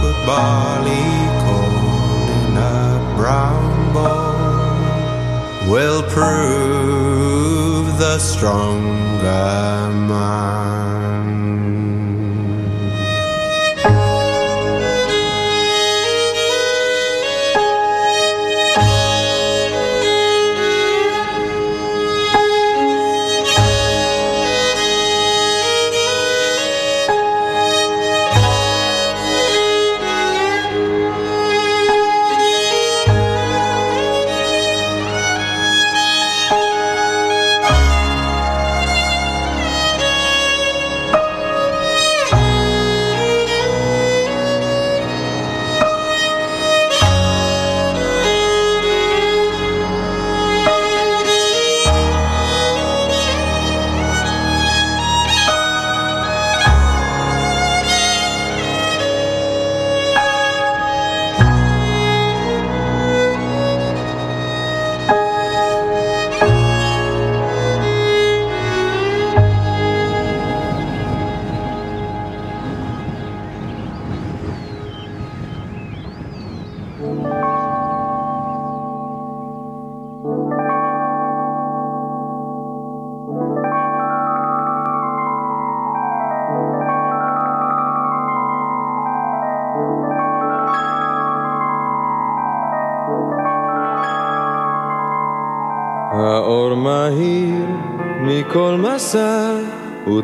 [0.00, 1.08] Put barley
[1.42, 5.70] corn in a brown bowl.
[5.70, 8.97] Will prove the stronger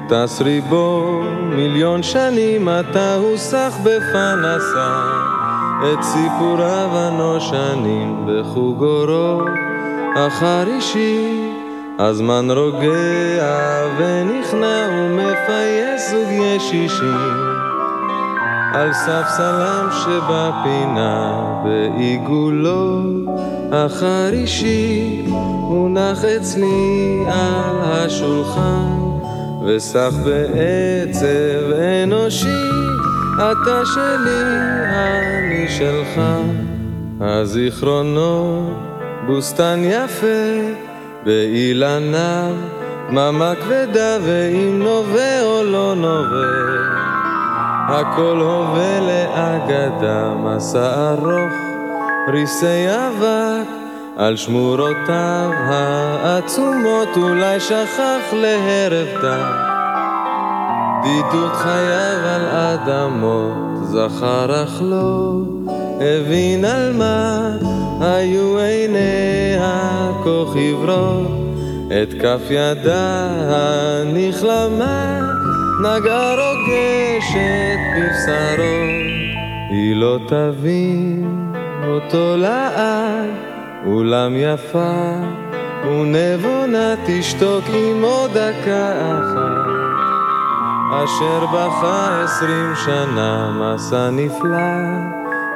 [0.09, 5.05] טס ריבו מיליון שנים, עתה הוא סח בפנסה,
[5.83, 9.45] את סיפוריו הנושנים בחוג אורו
[10.17, 11.45] החרישי.
[11.99, 17.55] הזמן רוגע ונכנע ומפייס זוג ישישים
[18.75, 23.01] על ספסלם שבפינה בעיגולו
[23.73, 25.23] החרישי
[25.69, 29.04] הונח אצלי על השולחן
[29.67, 31.73] וסח בעצב
[32.03, 32.71] אנושי
[33.37, 34.43] אתה שלי,
[34.99, 36.21] אני שלך.
[37.21, 38.73] הזיכרונות
[39.27, 40.73] בוסתן יפה
[41.25, 42.55] באילניו
[43.09, 46.95] דממה כבדה ואם נובע או לא נובע
[47.89, 51.53] הכל הווה לאגדה מסע ארוך
[52.29, 53.69] ריסי אבק
[54.17, 59.75] על שמורותיו העצומות אולי שכח להרב דם.
[61.05, 65.41] בדידות חייו על אדמות זכר אך לא
[66.01, 67.51] הבין על מה
[68.01, 71.45] היו עיניה כה חברות
[72.03, 75.21] את כף ידה הנכלמה
[75.81, 79.05] נגעה רוגשת בבשרו.
[79.71, 81.55] היא לא תבין
[81.89, 83.31] אותו לעד
[83.87, 85.21] אולם יפה
[85.87, 89.65] ונבונה תשתוק עם עוד דקה אחת.
[91.05, 94.59] אשר בכה עשרים שנה מסע נפלא.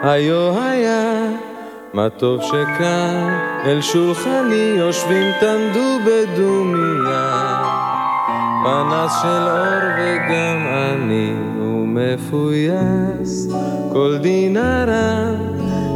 [0.03, 1.31] היו היה
[1.95, 3.39] מה טוב שכאן.
[3.65, 7.63] אל שולחני יושבים תנדו בדומיה
[8.65, 13.49] פנס של אור וגם אני הוא מפויס
[13.93, 15.25] כל דינרה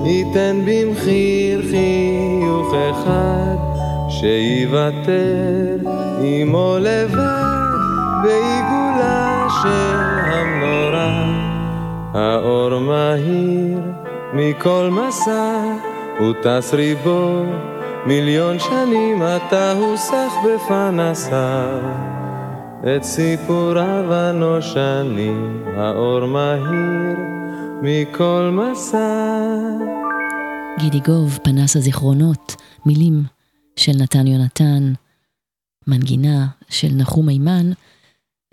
[0.05, 3.72] ייתן במחיר חיוך אחד
[4.23, 5.77] שיוותר
[6.23, 7.78] עמו לבד
[8.23, 11.24] בעיגולה של המנורה.
[12.15, 13.81] האור מהיר
[14.32, 15.62] מכל מסע
[16.19, 16.35] הוא
[16.73, 17.44] ריבו
[18.07, 21.81] מיליון שנים עתה הוא סח בפנסיו
[22.97, 27.16] את סיפוריו הנושנים האור מהיר
[27.82, 29.39] מכל מסע.
[30.78, 33.41] גידי גוב, פנס הזיכרונות, מילים
[33.77, 34.93] של נתן יונתן,
[35.86, 37.73] מנגינה של נחום מימן,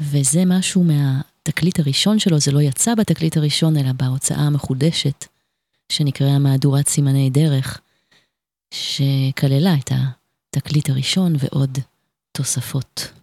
[0.02, 5.26] וזה משהו מהתקליט הראשון שלו, זה לא יצא בתקליט הראשון, אלא בהוצאה המחודשת,
[5.92, 7.82] שנקראה מהדורת סימני דרך,
[8.74, 9.92] שכללה את
[10.56, 11.78] התקליט הראשון ועוד
[12.32, 13.19] תוספות.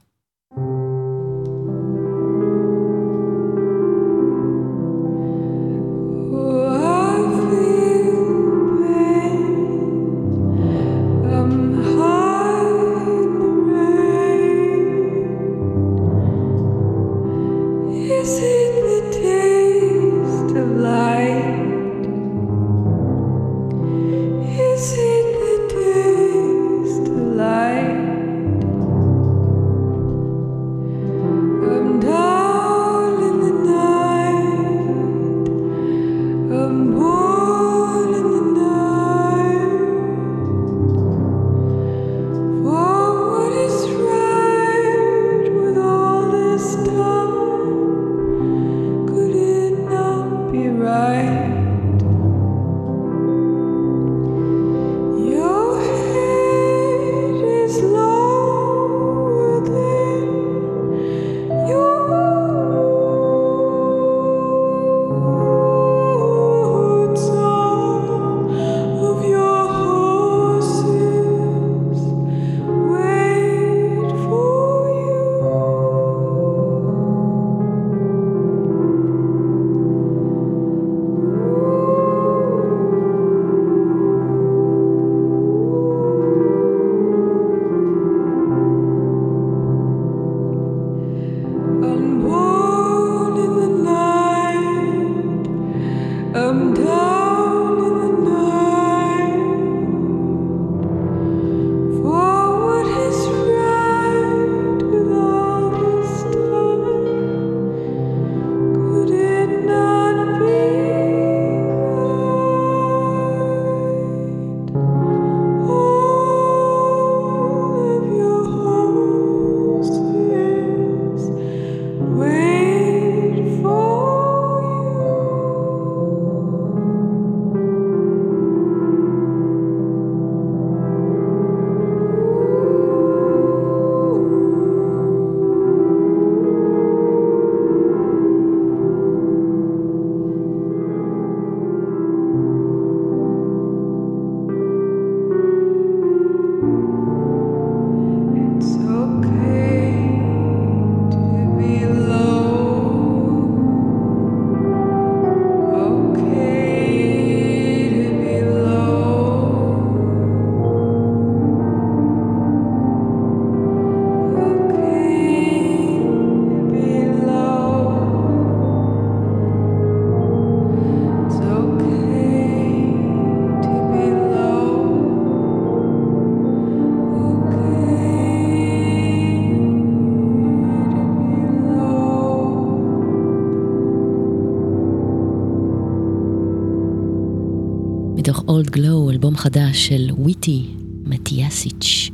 [188.36, 190.66] מתוך אולד גלו, אלבום חדש של וויטי
[191.04, 192.10] מתיאסיץ'.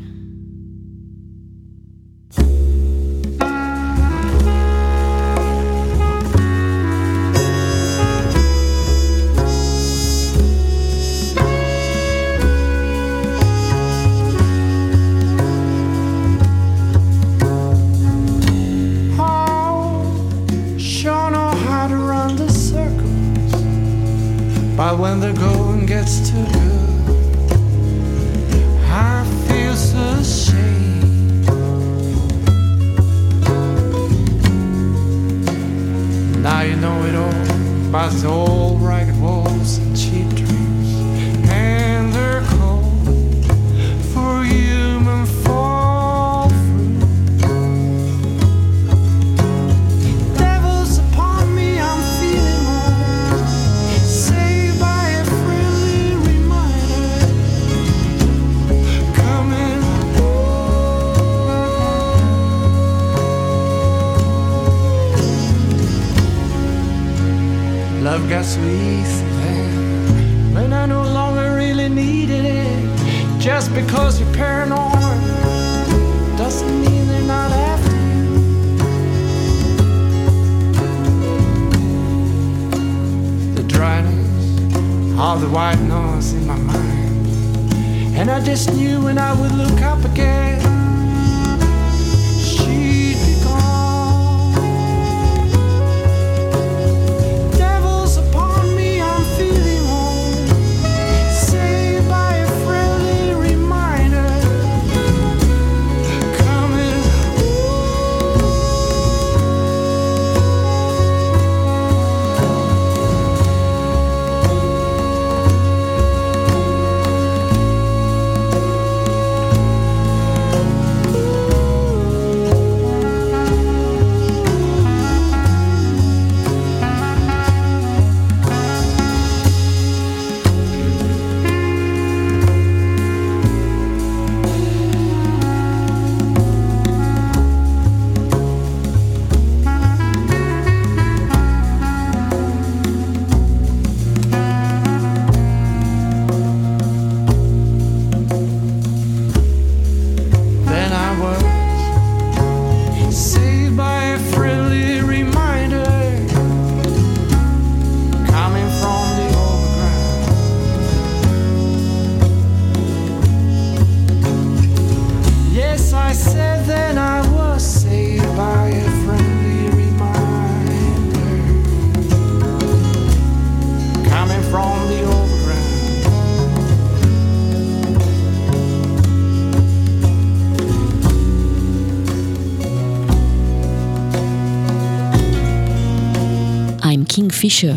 [187.53, 187.75] פישר.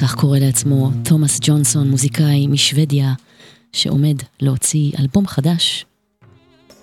[0.00, 3.14] כך קורא לעצמו תומאס ג'ונסון, מוזיקאי משוודיה,
[3.72, 5.86] שעומד להוציא אלבום חדש.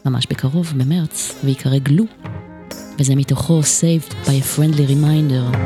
[0.06, 2.03] ממש בקרוב, במרץ, ויקרא גלו,
[2.99, 5.57] וזה מתוכו Saved by a Friendly Reminder,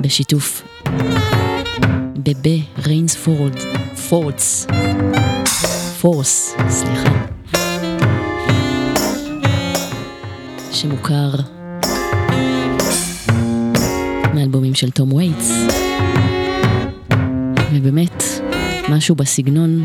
[0.00, 0.62] בשיתוף
[2.16, 3.56] בבה ריינס פורד,
[4.08, 4.66] פורדס,
[6.00, 7.26] פורס, סליחה,
[10.72, 11.57] שמוכר
[14.38, 15.52] מאלבומים של תום וייטס.
[17.72, 18.22] ובאמת,
[18.88, 19.84] משהו בסגנון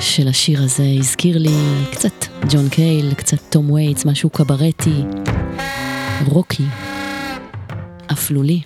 [0.00, 1.54] של השיר הזה הזכיר לי
[1.90, 5.02] קצת ג'ון קייל, קצת תום וייטס, משהו קברטי,
[6.26, 6.64] רוקי,
[8.12, 8.60] אפלולי.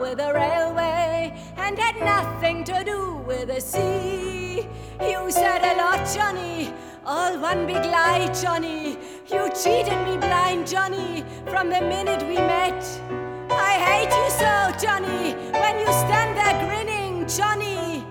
[0.00, 4.66] with a railway and had nothing to do with the sea.
[5.00, 6.72] You said a lot, Johnny,
[7.04, 8.96] all one big lie, Johnny.
[9.30, 12.82] You cheated me blind, Johnny, from the minute we met.
[13.50, 18.02] I hate you so, Johnny, when you stand there grinning, Johnny.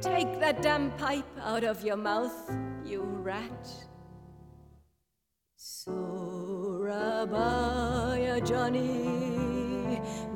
[0.00, 2.50] Take that damn pipe out of your mouth,
[2.84, 3.68] you rat.
[5.56, 6.40] Surabaya,
[8.40, 9.53] Johnny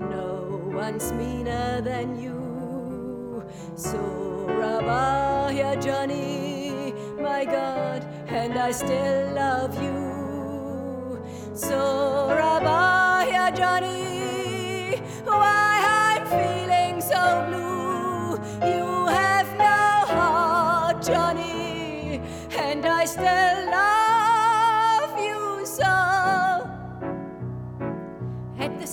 [0.00, 3.44] no one's meaner than you.
[3.76, 11.22] Surabaya, Johnny, my God, and I still love you.
[11.54, 18.68] Surabaya, Johnny, why I'm feeling so blue.
[18.68, 22.20] You have no heart, Johnny,
[22.58, 23.97] and I still love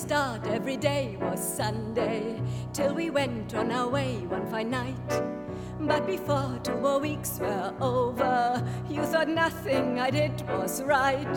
[0.05, 2.39] start, every day was Sunday,
[2.73, 5.11] till we went on our way one fine night.
[5.79, 11.35] But before two more weeks were over, you thought nothing I did was right.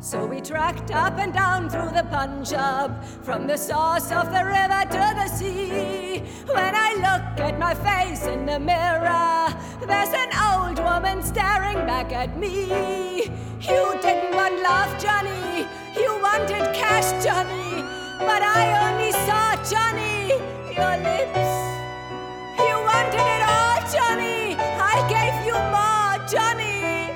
[0.00, 4.82] So we tracked up and down through the Punjab, from the source of the river
[4.96, 6.22] to the sea.
[6.46, 9.54] When I look at my face in the mirror,
[9.86, 13.24] there's an old woman staring back at me.
[13.60, 15.68] You didn't want love, Johnny.
[15.94, 17.97] You wanted cash, Johnny.
[18.18, 20.34] But I only saw, Johnny,
[20.74, 21.52] your lips.
[22.58, 24.56] You wanted it all, Johnny.
[24.58, 27.14] I gave you more, Johnny.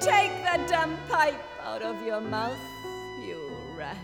[0.00, 2.58] Take that damn pipe out of your mouth,
[3.24, 3.38] you
[3.78, 3.96] rat.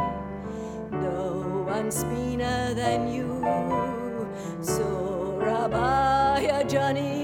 [0.93, 3.41] No one's meaner than you.
[4.61, 7.19] Surabaya, Johnny.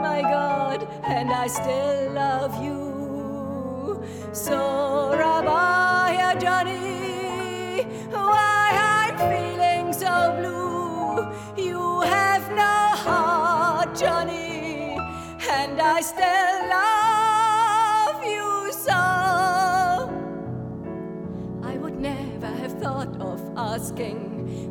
[0.00, 4.02] My God, and I still love you.
[4.32, 7.82] Surabaya, Johnny.
[8.10, 11.62] Why I'm feeling so blue.
[11.62, 14.96] You have no heart, Johnny,
[15.50, 20.10] and I still love you so.
[21.62, 24.29] I would never have thought of asking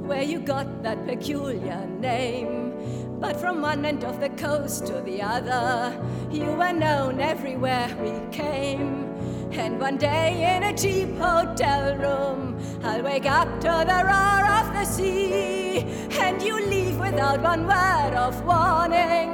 [0.10, 2.74] where you got that peculiar name.
[3.20, 5.96] But from one end of the coast to the other,
[6.32, 9.06] you were known everywhere we came.
[9.52, 14.74] And one day in a cheap hotel room, I'll wake up to the roar of
[14.74, 15.86] the sea.
[16.20, 19.30] And you leave without one word of warning.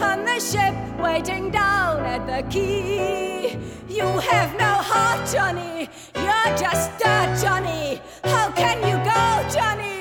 [0.00, 3.58] On the ship waiting down at the quay.
[3.88, 5.88] You have no heart, Johnny.
[6.14, 8.00] You're just dirt, Johnny.
[8.24, 9.24] How can you go,
[9.54, 9.91] Johnny,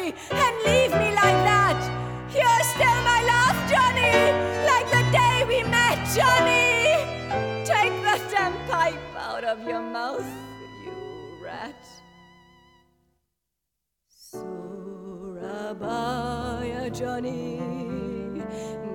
[15.72, 17.62] Surabaya, Johnny.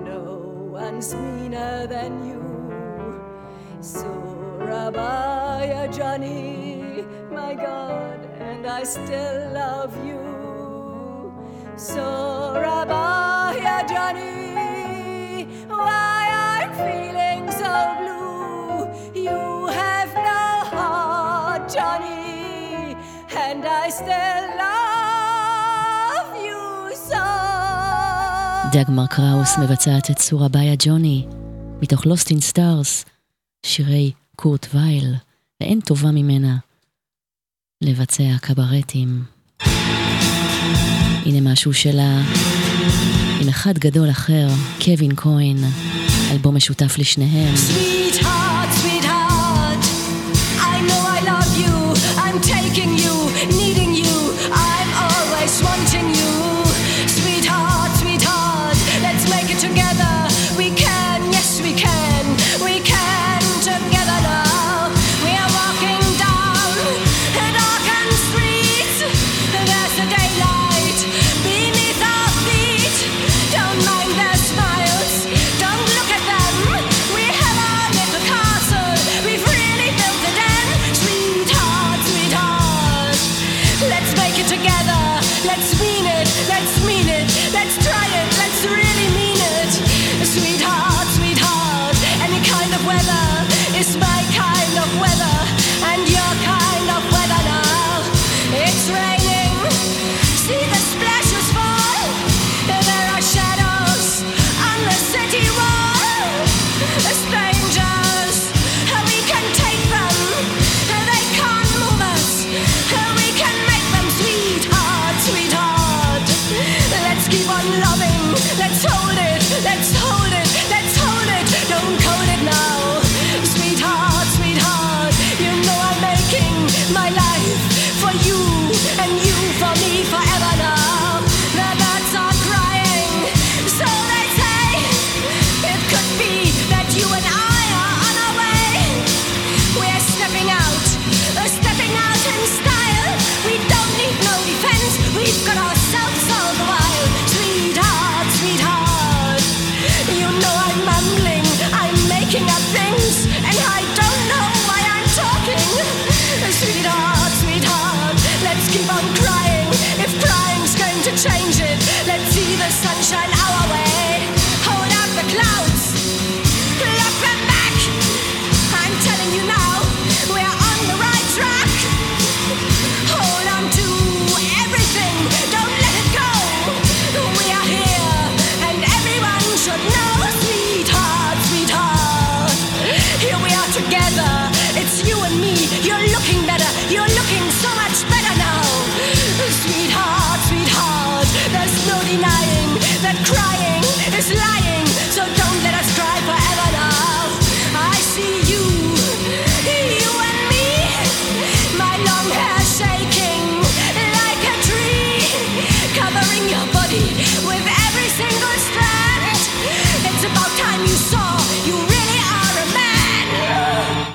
[0.03, 2.43] No one's meaner than you.
[3.81, 7.03] Surabaya, Johnny.
[7.31, 11.33] My God, and I still love you.
[11.75, 15.45] Surabaya, Johnny.
[15.67, 18.85] Why I'm feeling so blue.
[19.19, 22.95] You have no heart, Johnny,
[23.35, 24.76] and I still love
[28.77, 31.25] דגמר קראוס מבצעת את סורביה ג'וני,
[31.81, 33.09] מתוך Lost in Stars,
[33.65, 35.15] שירי קורט וייל,
[35.61, 36.57] ואין טובה ממנה
[37.83, 39.23] לבצע קברטים.
[41.25, 42.21] הנה משהו שלה
[43.41, 44.47] עם אחד גדול אחר,
[44.85, 45.57] קווין כהן,
[46.31, 47.53] אלבום משותף לשניהם.
[47.55, 48.36] Sweetheart,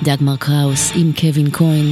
[0.03, 1.85] דאגמר קראוס עם קווין כהן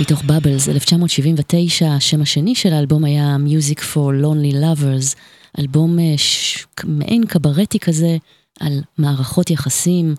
[0.00, 5.16] מתוך בבלס 1979, השם השני של האלבום היה Music for Lonely Lovers,
[5.58, 6.66] אלבום אה, ש...
[6.84, 8.16] מעין קברטי כזה
[8.60, 10.14] על מערכות יחסים.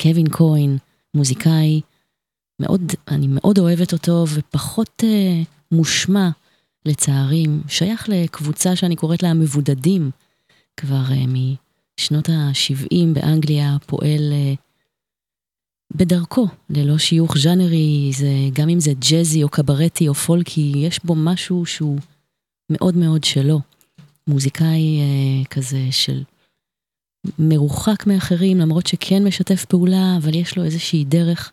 [0.00, 0.76] קווין כהן,
[1.14, 1.80] מוזיקאי,
[2.60, 5.42] מאוד, אני מאוד אוהבת אותו ופחות אה,
[5.72, 6.28] מושמע
[6.86, 10.10] לצערי, שייך לקבוצה שאני קוראת לה המבודדים,
[10.76, 11.24] כבר אה,
[11.98, 14.54] משנות ה-70 באנגליה פועל אה,
[15.94, 21.14] בדרכו, ללא שיוך ז'אנרי, זה, גם אם זה ג'אזי או קברטי או פולקי, יש בו
[21.14, 21.98] משהו שהוא
[22.70, 23.60] מאוד מאוד שלו.
[24.26, 26.22] מוזיקאי אה, כזה של
[27.38, 31.52] מרוחק מאחרים, למרות שכן משתף פעולה, אבל יש לו איזושהי דרך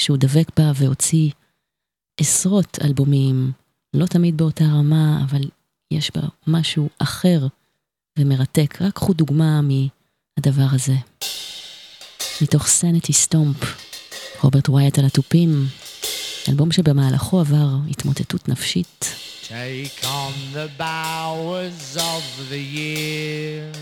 [0.00, 1.30] שהוא דבק בה והוציא
[2.20, 3.52] עשרות אלבומים,
[3.94, 5.42] לא תמיד באותה רמה, אבל
[5.90, 7.46] יש בה משהו אחר
[8.18, 8.82] ומרתק.
[8.82, 10.94] רק קחו דוגמה מהדבר הזה.
[12.42, 13.56] מתוך Sanity Stomp,
[14.40, 15.66] רוברט וייאט על התופים,
[16.48, 19.14] אלבום שבמהלכו עבר התמוטטות נפשית.
[19.48, 23.72] Take on the bowers of the year.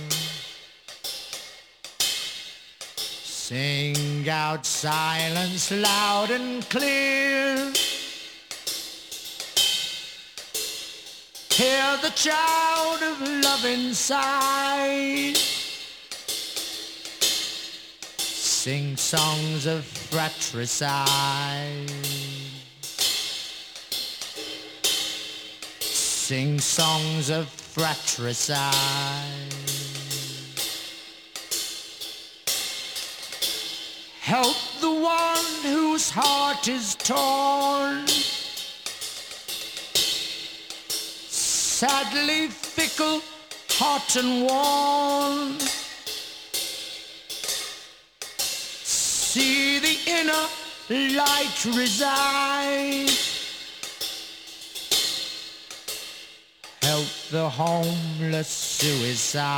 [3.49, 7.73] Sing out silence loud and clear.
[11.61, 13.17] Hear the child of
[13.47, 15.39] love inside.
[18.65, 21.91] Sing songs of fratricide.
[25.81, 28.73] Sing songs of fratricide.
[34.23, 38.07] Help the one whose heart is torn.
[41.29, 43.21] Sadly fickle,
[43.69, 45.84] hot and worn.
[49.35, 50.47] See the inner
[51.19, 53.11] light reside.
[56.81, 59.49] Help the homeless suicide.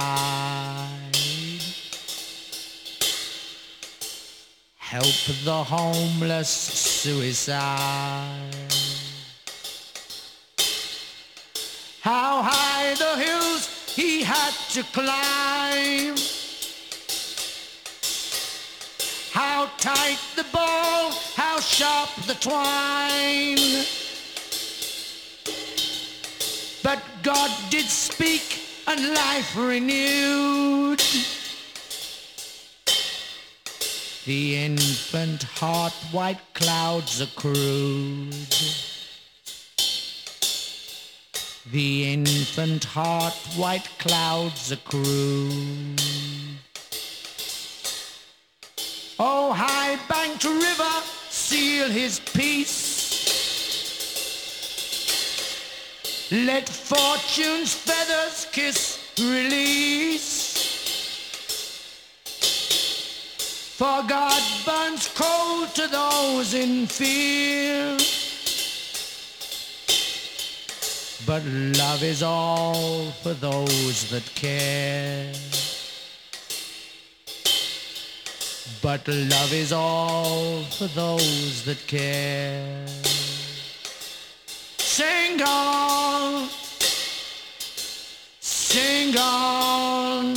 [4.79, 7.61] Help the homeless suicide.
[12.01, 16.36] How high the hills he had to climb.
[19.37, 23.85] How tight the ball, how sharp the twine.
[26.83, 31.03] But God did speak and life renewed.
[34.25, 38.57] The infant heart white clouds accrued.
[41.71, 46.36] The infant heart white clouds accrued.
[49.19, 53.07] Oh, high banked river, seal his peace.
[56.31, 60.45] Let fortune's feathers kiss release.
[63.79, 67.97] For God burns cold to those in fear.
[71.27, 75.33] But love is all for those that care.
[78.87, 82.87] But love is all for those that care.
[84.79, 86.49] Sing on,
[88.39, 90.37] sing on,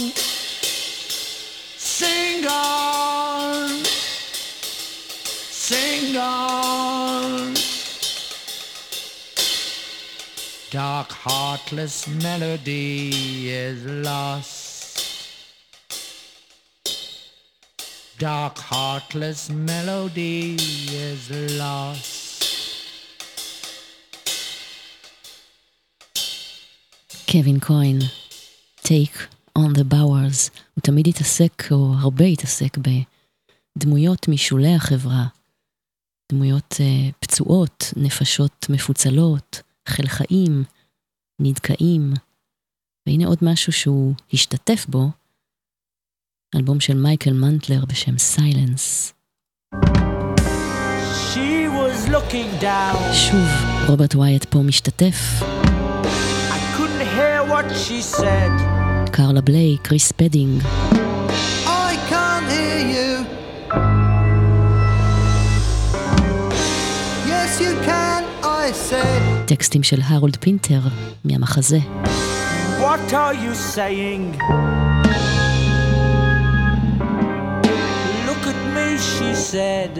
[1.77, 3.69] sing on,
[5.67, 7.53] sing on.
[10.71, 14.58] dark, heartless melody is lost.
[18.19, 20.57] Dark, heartless melody
[20.91, 22.43] is lost.
[27.31, 27.97] קווין כהן,
[28.81, 29.17] Take
[29.57, 32.77] on the Bowers, הוא תמיד התעסק, או הרבה התעסק,
[33.77, 35.27] בדמויות משולי החברה.
[36.31, 40.63] דמויות uh, פצועות, נפשות מפוצלות, חלכאים,
[41.41, 42.13] נדכאים.
[43.07, 45.09] והנה עוד משהו שהוא השתתף בו,
[46.55, 49.13] אלבום של מייקל מנטלר בשם Silence.
[53.13, 53.47] שוב,
[53.87, 55.43] רוברט וייאט פה משתתף.
[59.11, 60.63] קרלה בליי, קריס ספדינג.
[69.45, 70.79] טקסטים של הרולד פינטר
[71.25, 71.79] מהמחזה.
[72.79, 74.98] What are you saying?
[79.01, 79.91] She said.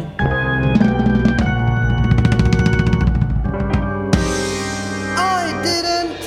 [5.18, 6.22] I didn't.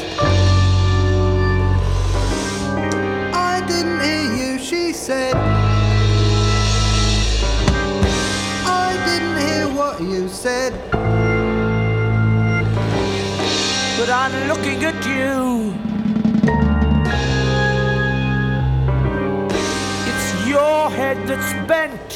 [3.34, 5.34] I didn't hear you, she said.
[8.64, 10.72] I didn't hear what you said.
[13.98, 15.74] But I'm looking at you.
[20.10, 22.11] It's your head that's bent.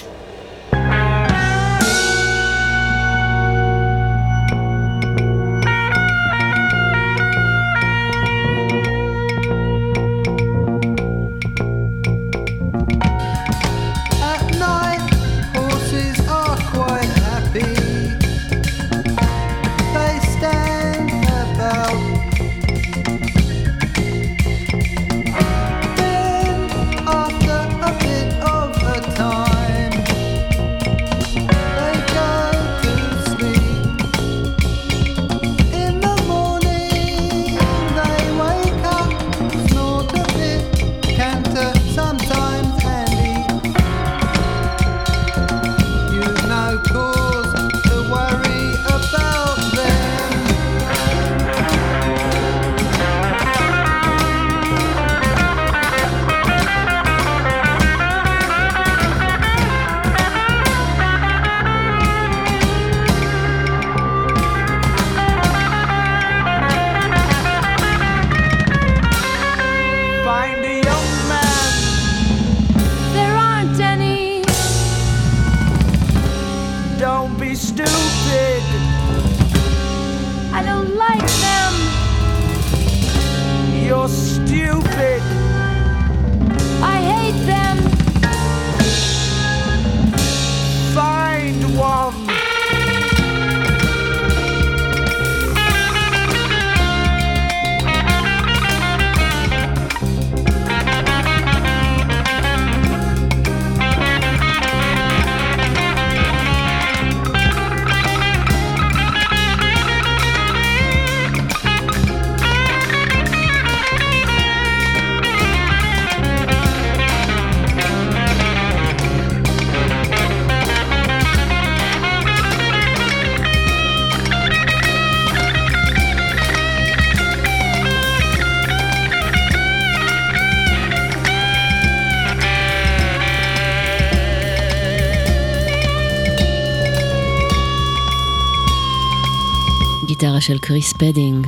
[140.47, 141.47] של קריס ספדינג,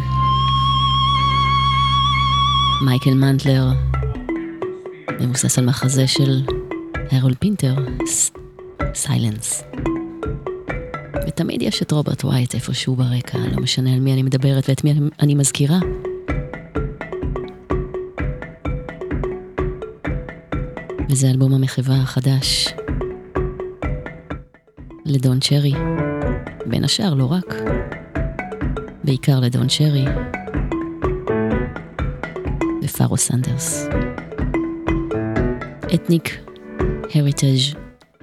[2.84, 3.64] מייקל מנטלר,
[5.20, 6.42] מבוסס על מחזה של
[7.10, 7.74] הרול פינטר,
[8.94, 9.64] Silence.
[11.26, 14.94] ותמיד יש את רוברט וייאט איפשהו ברקע, לא משנה על מי אני מדברת ואת מי
[15.20, 15.78] אני מזכירה.
[21.10, 22.68] וזה אלבום המחווה החדש
[25.04, 25.74] לדון צ'רי,
[26.66, 27.54] בין השאר, לא רק.
[29.08, 30.04] בעיקר לדון שרי
[32.82, 33.86] ופארו סנדרס.
[35.94, 36.38] אתניק
[37.14, 37.78] הריטג'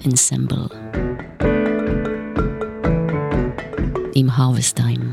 [0.05, 0.67] אנסמבל
[4.15, 5.04] עם הרווסט טיים.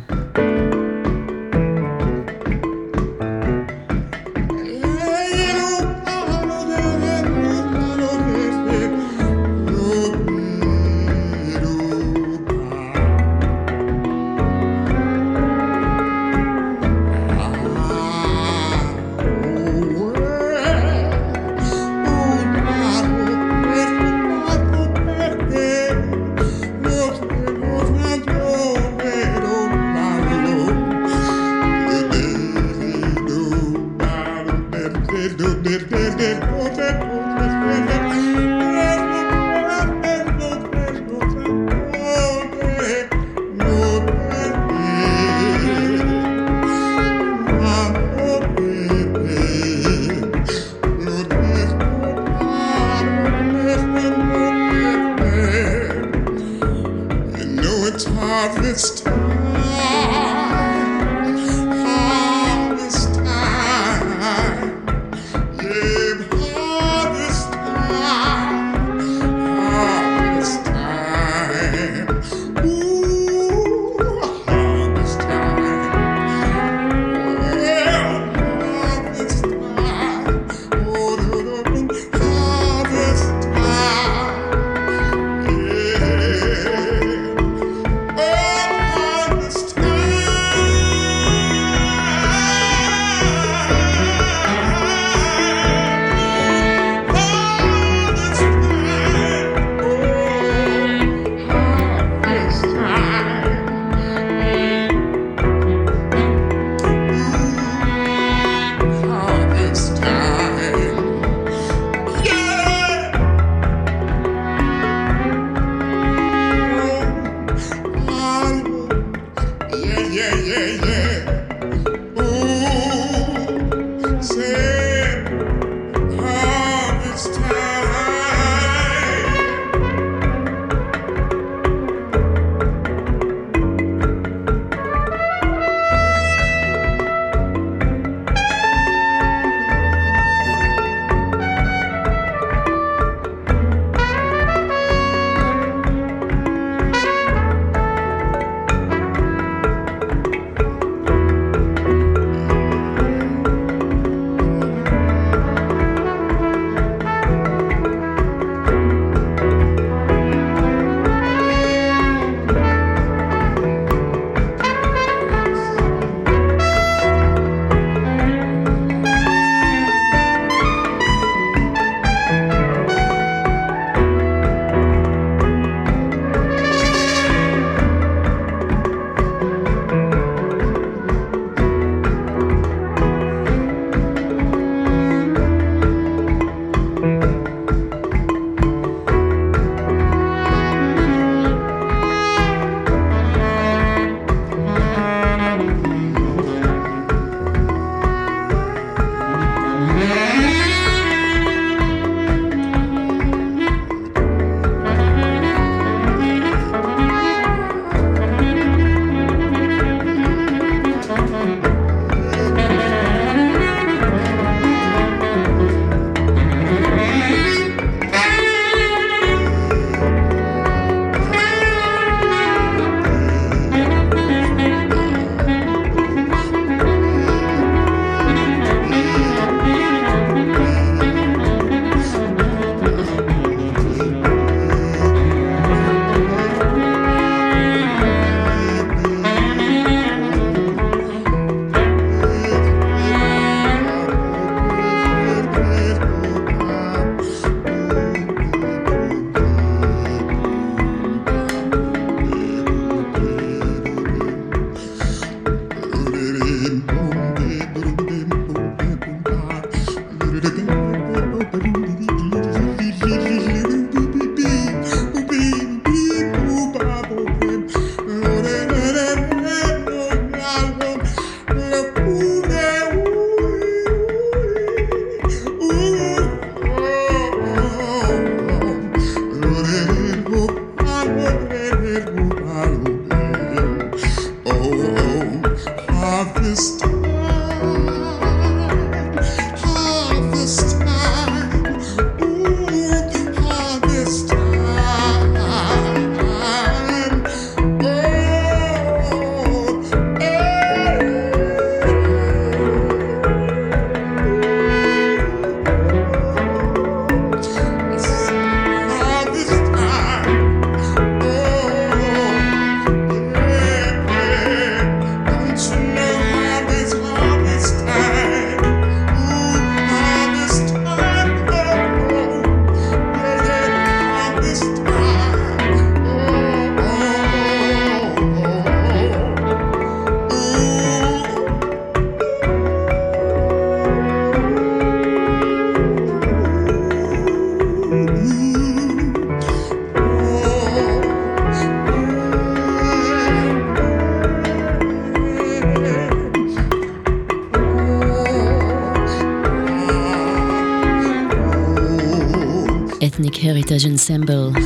[353.42, 354.58] Heritage Ensemble.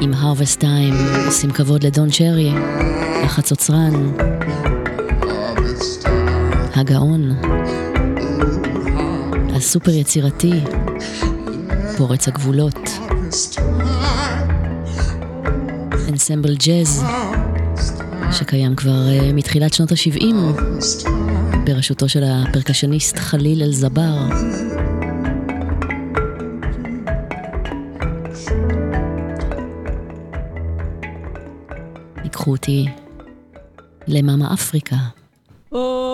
[0.00, 2.50] עם Harvest Time, עושים כבוד לדון שרי,
[3.24, 4.12] החצוצרן,
[6.74, 7.30] הגאון,
[9.54, 10.52] הסופר יצירתי,
[11.96, 12.90] פורץ הגבולות,
[16.08, 17.04] אנסמבל ג'אז,
[18.32, 20.24] שקיים כבר uh, מתחילת שנות ה-70,
[21.66, 24.14] בראשותו של הפרקשניסט חליל אל-זבר.
[32.46, 32.86] לקחו אותי
[34.08, 34.96] למאמה אפריקה.
[35.74, 36.05] Oh.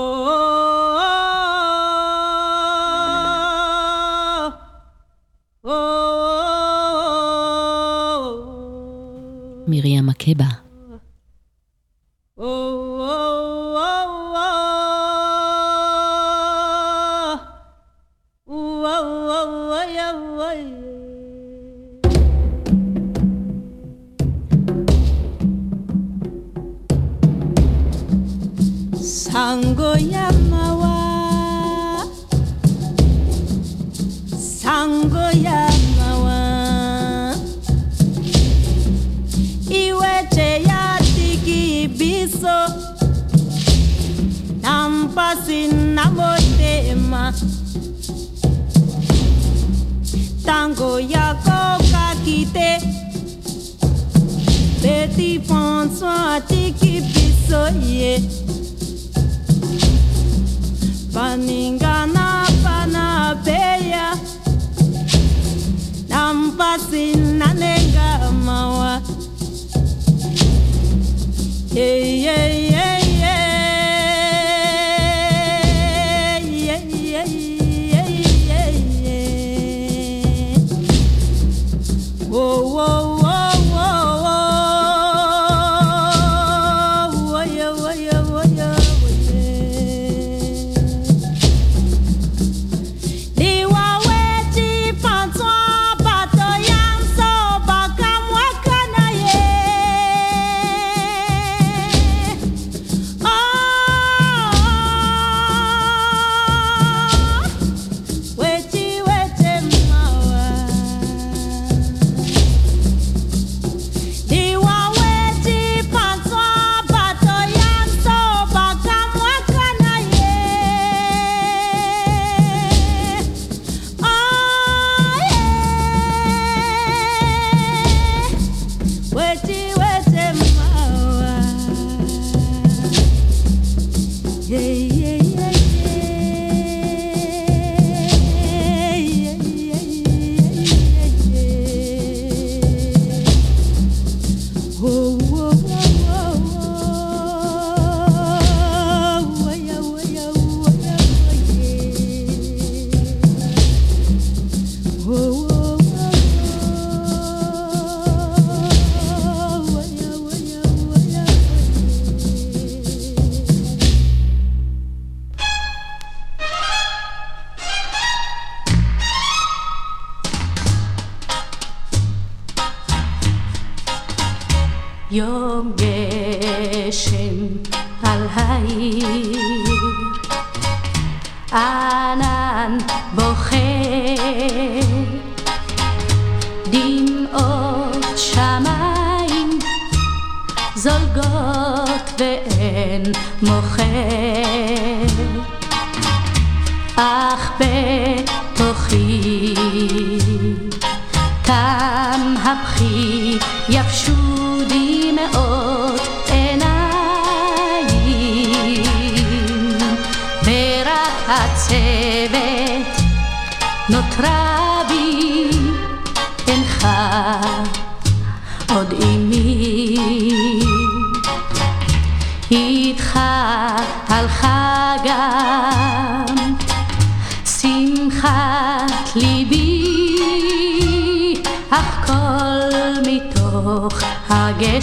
[203.68, 204.11] Yapşu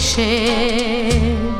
[0.00, 1.52] wishing.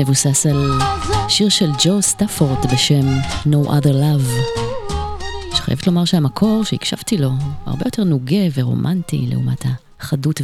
[0.00, 0.70] מבוסס על
[1.28, 4.54] שיר של ג'ו סטאפורד בשם No Other Love.
[5.56, 7.30] שחייבת לומר שהמקור שהקשבתי לו
[7.66, 9.64] הרבה יותר נוגה ורומנטי לעומת
[9.98, 10.40] החדות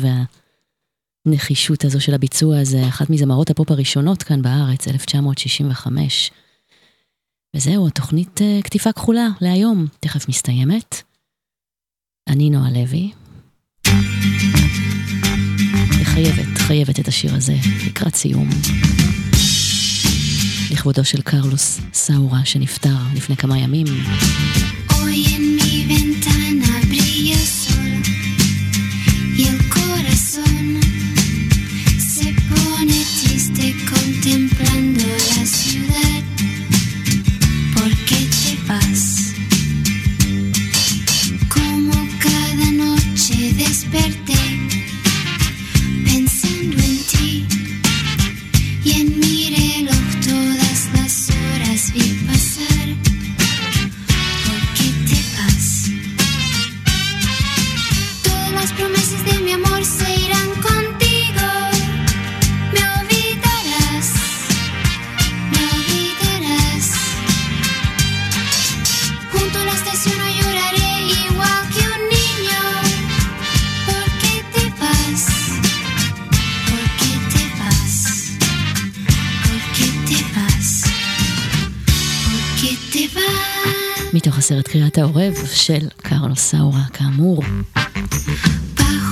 [1.27, 6.31] והנחישות הזו של הביצוע הזה, אחת מזמרות הפופ הראשונות כאן בארץ, 1965.
[7.57, 11.03] וזהו, התוכנית uh, קטיפה כחולה להיום, תכף מסתיימת.
[12.29, 13.13] אני נועה לוי.
[16.01, 17.55] וחייבת, חייבת את השיר הזה
[17.87, 18.49] לקראת סיום.
[20.71, 23.87] לכבודו של קרלוס סאורה שנפטר לפני כמה ימים.
[24.91, 25.36] Hoy en
[84.47, 87.43] הסרט קריאת העורב של קרלוס סאורה, כאמור.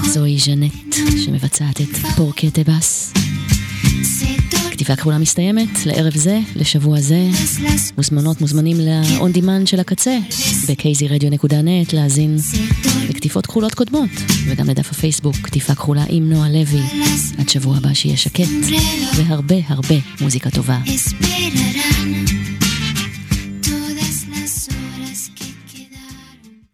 [0.07, 0.95] זוהי ז'נט
[1.25, 3.13] שמבצעת את פורקטה בס.
[4.71, 7.29] כתיבה כחולה מסתיימת לערב זה, לשבוע זה.
[7.97, 10.19] מוזמנות, מוזמנים ל-on demand של הקצה,
[10.69, 12.37] ב-kzradio.net, להאזין
[13.09, 14.11] לכתיפות כחולות קודמות,
[14.47, 16.83] וגם לדף הפייסבוק, כתיפה כחולה עם נועה לוי.
[17.39, 18.49] עד שבוע הבא שיהיה שקט,
[19.17, 20.79] והרבה הרבה מוזיקה טובה.